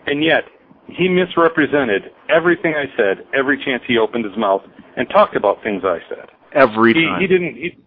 And 0.07 0.25
yet, 0.25 0.45
he 0.93 1.09
misrepresented 1.09 2.11
everything 2.29 2.75
I 2.75 2.87
said 2.97 3.27
every 3.35 3.63
chance 3.65 3.83
he 3.87 3.99
opened 3.99 4.25
his 4.25 4.37
mouth 4.37 4.63
and 4.97 5.09
talked 5.11 5.37
about 5.37 5.63
things 5.63 5.83
I 5.85 5.99
said. 6.09 6.29
every 6.53 6.95
he, 6.95 7.05
time. 7.05 7.21
He 7.21 7.27
didn't. 7.27 7.55
He, 7.55 7.79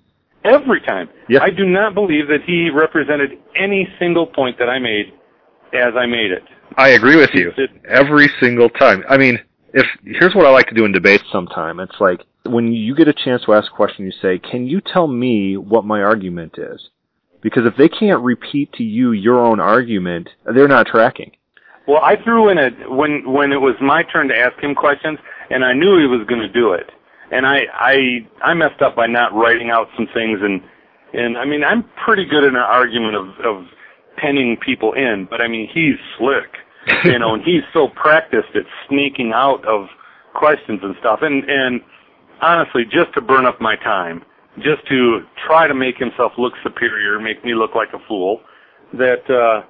every 0.46 0.82
time. 0.82 1.10
Yeah. 1.30 1.42
I 1.42 1.50
do 1.50 1.66
not 1.66 1.94
believe 1.94 2.28
that 2.28 2.44
he 2.46 2.70
represented 2.70 3.32
any 3.56 3.88
single 4.00 4.28
point 4.28 4.58
that 4.60 4.70
I 4.70 4.80
made 4.80 5.14
as 5.74 5.94
I 5.98 6.06
made 6.06 6.32
it. 6.32 6.44
I 6.78 6.90
agree 6.90 7.16
with 7.16 7.32
you. 7.34 7.52
It- 7.58 7.72
Every 7.88 8.30
single 8.40 8.70
time. 8.70 9.04
I 9.10 9.18
mean, 9.18 9.40
if 9.74 9.86
here's 10.04 10.36
what 10.36 10.46
I 10.46 10.50
like 10.50 10.68
to 10.68 10.76
do 10.76 10.86
in 10.86 10.92
debates 10.92 11.24
sometime. 11.32 11.80
It's 11.80 12.00
like 12.00 12.22
when 12.46 12.74
you 12.74 12.96
get 12.96 13.08
a 13.08 13.14
chance 13.14 13.44
to 13.46 13.54
ask 13.54 13.72
a 13.72 13.76
question, 13.76 14.06
you 14.06 14.12
say, 14.12 14.38
"Can 14.40 14.68
you 14.68 14.82
tell 14.82 15.08
me 15.08 15.58
what 15.58 15.86
my 15.86 16.02
argument 16.02 16.58
is?" 16.58 16.90
Because 17.42 17.66
if 17.66 17.76
they 17.76 17.90
can't 17.90 18.22
repeat 18.22 18.72
to 18.74 18.84
you 18.84 19.12
your 19.12 19.40
own 19.40 19.60
argument, 19.60 20.30
they're 20.46 20.68
not 20.68 20.88
tracking. 20.88 21.32
Well, 21.88 22.02
I 22.02 22.16
threw 22.24 22.50
in 22.50 22.58
a 22.58 22.70
when 22.90 23.30
when 23.32 23.52
it 23.52 23.60
was 23.60 23.76
my 23.82 24.04
turn 24.04 24.30
to 24.30 24.38
ask 24.38 24.58
him 24.64 24.74
questions, 24.74 25.20
and 25.50 25.66
I 25.66 25.74
knew 25.74 26.00
he 26.00 26.08
was 26.08 26.26
going 26.28 26.40
to 26.42 26.48
do 26.48 26.72
it, 26.72 26.90
and 27.32 27.46
I 27.46 27.64
I 27.74 28.28
I 28.42 28.54
messed 28.54 28.82
up 28.82 28.96
by 28.96 29.08
not 29.08 29.34
writing 29.34 29.70
out 29.70 29.88
some 29.98 30.08
things, 30.14 30.40
and 30.42 30.62
and 31.14 31.38
I 31.38 31.46
mean 31.46 31.64
I'm 31.64 31.84
pretty 32.06 32.26
good 32.26 32.46
in 32.46 32.56
an 32.56 32.62
argument 32.62 33.16
of 33.16 33.28
of 33.46 33.66
penning 34.16 34.58
people 34.66 34.94
in, 34.94 35.28
but 35.30 35.42
I 35.42 35.50
mean 35.50 35.68
he's 35.74 35.96
slick, 36.18 36.56
you 37.04 37.20
know, 37.20 37.34
and 37.34 37.44
he's 37.44 37.64
so 37.74 37.90
practiced 37.90 38.56
at 38.56 38.64
sneaking 38.88 39.34
out 39.36 39.66
of 39.66 39.88
questions 40.34 40.80
and 40.84 40.96
stuff, 41.02 41.20
and 41.22 41.44
and 41.50 41.82
honestly, 42.42 42.84
just 42.86 43.14
to 43.16 43.22
burn 43.22 43.46
up 43.46 43.60
my 43.60 43.76
time, 43.76 44.24
just 44.60 44.88
to 44.88 45.20
try 45.46 45.68
to 45.68 45.74
make 45.74 45.98
himself 45.98 46.32
look 46.38 46.54
superior, 46.64 47.20
make 47.20 47.44
me 47.44 47.56
look 47.56 47.76
like 47.76 47.90
a 47.94 48.00
fool, 48.08 48.40
that. 48.94 49.30
uh 49.30 49.68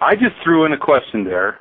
I 0.00 0.14
just 0.14 0.34
threw 0.42 0.64
in 0.64 0.72
a 0.72 0.78
question 0.78 1.24
there. 1.24 1.60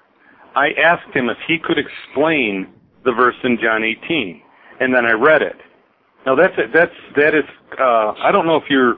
I 0.56 0.71
asked 0.71 1.13
him 1.13 1.30
if 1.30 1.38
he 1.48 1.58
could 1.58 1.78
explain 1.78 2.67
the 3.04 3.12
verse 3.12 3.36
in 3.43 3.58
John 3.62 3.84
18, 3.84 4.41
and 4.80 4.93
then 4.93 5.06
I 5.06 5.12
read 5.12 5.41
it. 5.41 5.56
Now 6.26 6.36
that's 6.36 6.56
that's 6.74 6.93
that 7.15 7.36
is. 7.36 7.43
Uh, 7.80 8.13
I 8.17 8.32
don't 8.32 8.48
know 8.48 8.56
if 8.56 8.63
you're 8.69 8.98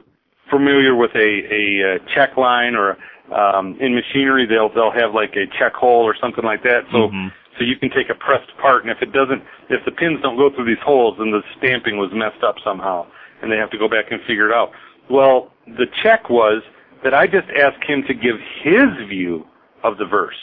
familiar 0.49 0.95
with 0.95 1.11
a 1.15 1.17
a, 1.51 1.95
uh 1.95 2.13
check 2.15 2.37
line 2.37 2.73
or 2.75 2.97
um, 3.35 3.77
in 3.81 3.93
machinery 3.93 4.45
they'll 4.45 4.69
they'll 4.73 4.91
have 4.91 5.13
like 5.13 5.35
a 5.35 5.45
check 5.59 5.73
hole 5.73 6.03
or 6.03 6.15
something 6.21 6.45
like 6.45 6.63
that. 6.63 6.83
So 6.91 7.09
Mhm. 7.09 7.33
so 7.57 7.65
you 7.65 7.75
can 7.75 7.89
take 7.89 8.09
a 8.09 8.15
pressed 8.15 8.55
part, 8.57 8.83
and 8.83 8.91
if 8.91 9.01
it 9.01 9.11
doesn't, 9.11 9.43
if 9.69 9.83
the 9.83 9.91
pins 9.91 10.21
don't 10.21 10.37
go 10.37 10.49
through 10.49 10.65
these 10.65 10.79
holes, 10.85 11.17
then 11.17 11.31
the 11.31 11.43
stamping 11.57 11.97
was 11.97 12.11
messed 12.13 12.43
up 12.43 12.55
somehow, 12.63 13.05
and 13.41 13.51
they 13.51 13.57
have 13.57 13.71
to 13.71 13.77
go 13.77 13.89
back 13.89 14.11
and 14.11 14.21
figure 14.21 14.49
it 14.49 14.53
out. 14.55 14.71
Well, 15.09 15.51
the 15.65 15.87
check 16.01 16.29
was 16.29 16.61
that 17.03 17.13
I 17.13 17.27
just 17.27 17.47
asked 17.49 17.83
him 17.87 18.03
to 18.07 18.13
give 18.13 18.35
his 18.63 19.07
view 19.07 19.45
of 19.83 19.97
the 19.97 20.05
verse. 20.05 20.35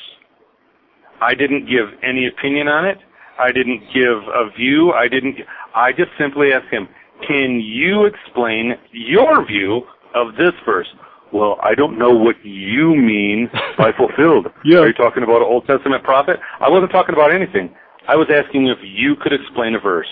I 1.20 1.34
didn't 1.34 1.66
give 1.66 1.86
any 2.02 2.26
opinion 2.26 2.68
on 2.68 2.84
it. 2.84 2.98
I 3.38 3.50
didn't 3.52 3.82
give 3.92 4.18
a 4.32 4.50
view. 4.56 4.92
I 4.92 5.08
didn't. 5.08 5.36
I 5.74 5.92
just 5.92 6.10
simply 6.18 6.52
asked 6.52 6.68
him, 6.70 6.88
"Can 7.26 7.60
you 7.60 8.04
explain 8.04 8.76
your 8.92 9.44
view 9.44 9.82
of 10.14 10.36
this 10.36 10.52
verse?" 10.64 10.86
Well, 11.32 11.58
I 11.62 11.74
don't 11.74 11.98
know 11.98 12.10
what 12.10 12.36
you 12.44 12.94
mean 12.94 13.50
by 13.76 13.90
fulfilled. 13.96 14.46
Yeah. 14.64 14.78
Are 14.78 14.86
you 14.86 14.92
talking 14.92 15.24
about 15.24 15.38
an 15.38 15.48
Old 15.48 15.66
Testament 15.66 16.04
prophet? 16.04 16.38
I 16.60 16.68
wasn't 16.70 16.92
talking 16.92 17.14
about 17.14 17.32
anything. 17.32 17.74
I 18.06 18.14
was 18.14 18.28
asking 18.30 18.68
if 18.68 18.78
you 18.82 19.16
could 19.16 19.32
explain 19.32 19.74
a 19.74 19.80
verse. 19.80 20.06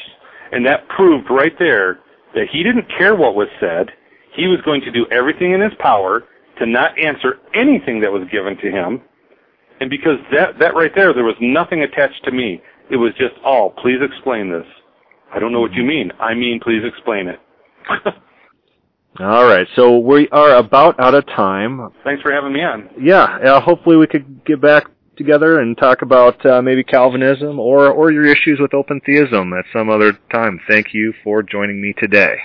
And 0.50 0.66
that 0.66 0.88
proved 0.88 1.30
right 1.30 1.56
there 1.58 2.00
that 2.34 2.48
he 2.50 2.64
didn't 2.64 2.88
care 2.98 3.14
what 3.14 3.36
was 3.36 3.48
said. 3.60 3.90
He 4.34 4.46
was 4.46 4.60
going 4.64 4.80
to 4.82 4.90
do 4.90 5.06
everything 5.10 5.52
in 5.52 5.60
his 5.60 5.72
power 5.78 6.24
to 6.58 6.66
not 6.66 6.98
answer 6.98 7.38
anything 7.54 8.00
that 8.00 8.12
was 8.12 8.28
given 8.30 8.56
to 8.58 8.70
him. 8.70 9.02
And 9.80 9.90
because 9.90 10.18
that, 10.32 10.58
that 10.60 10.74
right 10.74 10.92
there, 10.94 11.12
there 11.12 11.24
was 11.24 11.36
nothing 11.40 11.82
attached 11.82 12.24
to 12.24 12.32
me. 12.32 12.62
It 12.90 12.96
was 12.96 13.12
just 13.18 13.34
all, 13.44 13.70
please 13.70 13.98
explain 14.00 14.50
this. 14.50 14.66
I 15.34 15.38
don't 15.38 15.52
know 15.52 15.60
what 15.60 15.72
you 15.72 15.82
mean. 15.82 16.12
I 16.20 16.34
mean, 16.34 16.60
please 16.62 16.82
explain 16.84 17.28
it. 17.28 17.40
All 19.20 19.44
right, 19.44 19.66
so 19.76 19.98
we 19.98 20.28
are 20.30 20.54
about 20.56 20.98
out 20.98 21.14
of 21.14 21.26
time. 21.26 21.90
Thanks 22.02 22.22
for 22.22 22.32
having 22.32 22.52
me 22.52 22.62
on. 22.62 22.88
Yeah, 22.98 23.24
uh, 23.24 23.60
hopefully 23.60 23.96
we 23.96 24.06
could 24.06 24.42
get 24.46 24.58
back 24.60 24.86
together 25.16 25.60
and 25.60 25.76
talk 25.76 26.00
about 26.00 26.44
uh, 26.46 26.62
maybe 26.62 26.82
Calvinism 26.82 27.60
or 27.60 27.90
or 27.90 28.10
your 28.10 28.24
issues 28.24 28.58
with 28.58 28.72
open 28.72 29.02
theism 29.04 29.52
at 29.52 29.66
some 29.70 29.90
other 29.90 30.18
time. 30.32 30.58
Thank 30.66 30.94
you 30.94 31.12
for 31.22 31.42
joining 31.42 31.80
me 31.82 31.92
today. 31.98 32.36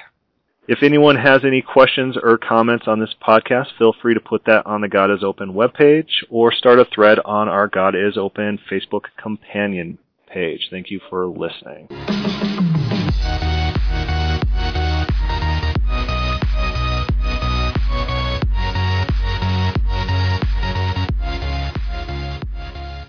If 0.68 0.84
anyone 0.84 1.16
has 1.16 1.46
any 1.46 1.62
questions 1.62 2.18
or 2.22 2.38
comments 2.38 2.90
on 2.90 3.00
this 3.00 3.16
podcast, 3.26 3.68
feel 3.78 3.96
free 4.02 4.14
to 4.14 4.20
put 4.20 4.44
that 4.46 4.66
on 4.66 4.82
the 4.82 4.90
God 4.90 5.10
is 5.10 5.24
Open 5.24 5.54
webpage 5.54 6.10
or 6.30 6.52
start 6.52 6.78
a 6.78 6.84
thread 6.84 7.20
on 7.24 7.48
our 7.48 7.70
God 7.70 7.96
is 7.96 8.18
Open 8.18 8.60
Facebook 8.70 9.06
companion 9.16 9.98
page. 10.30 10.68
Thank 10.70 10.92
you 10.92 11.00
for 11.10 11.26
listening. 11.26 11.88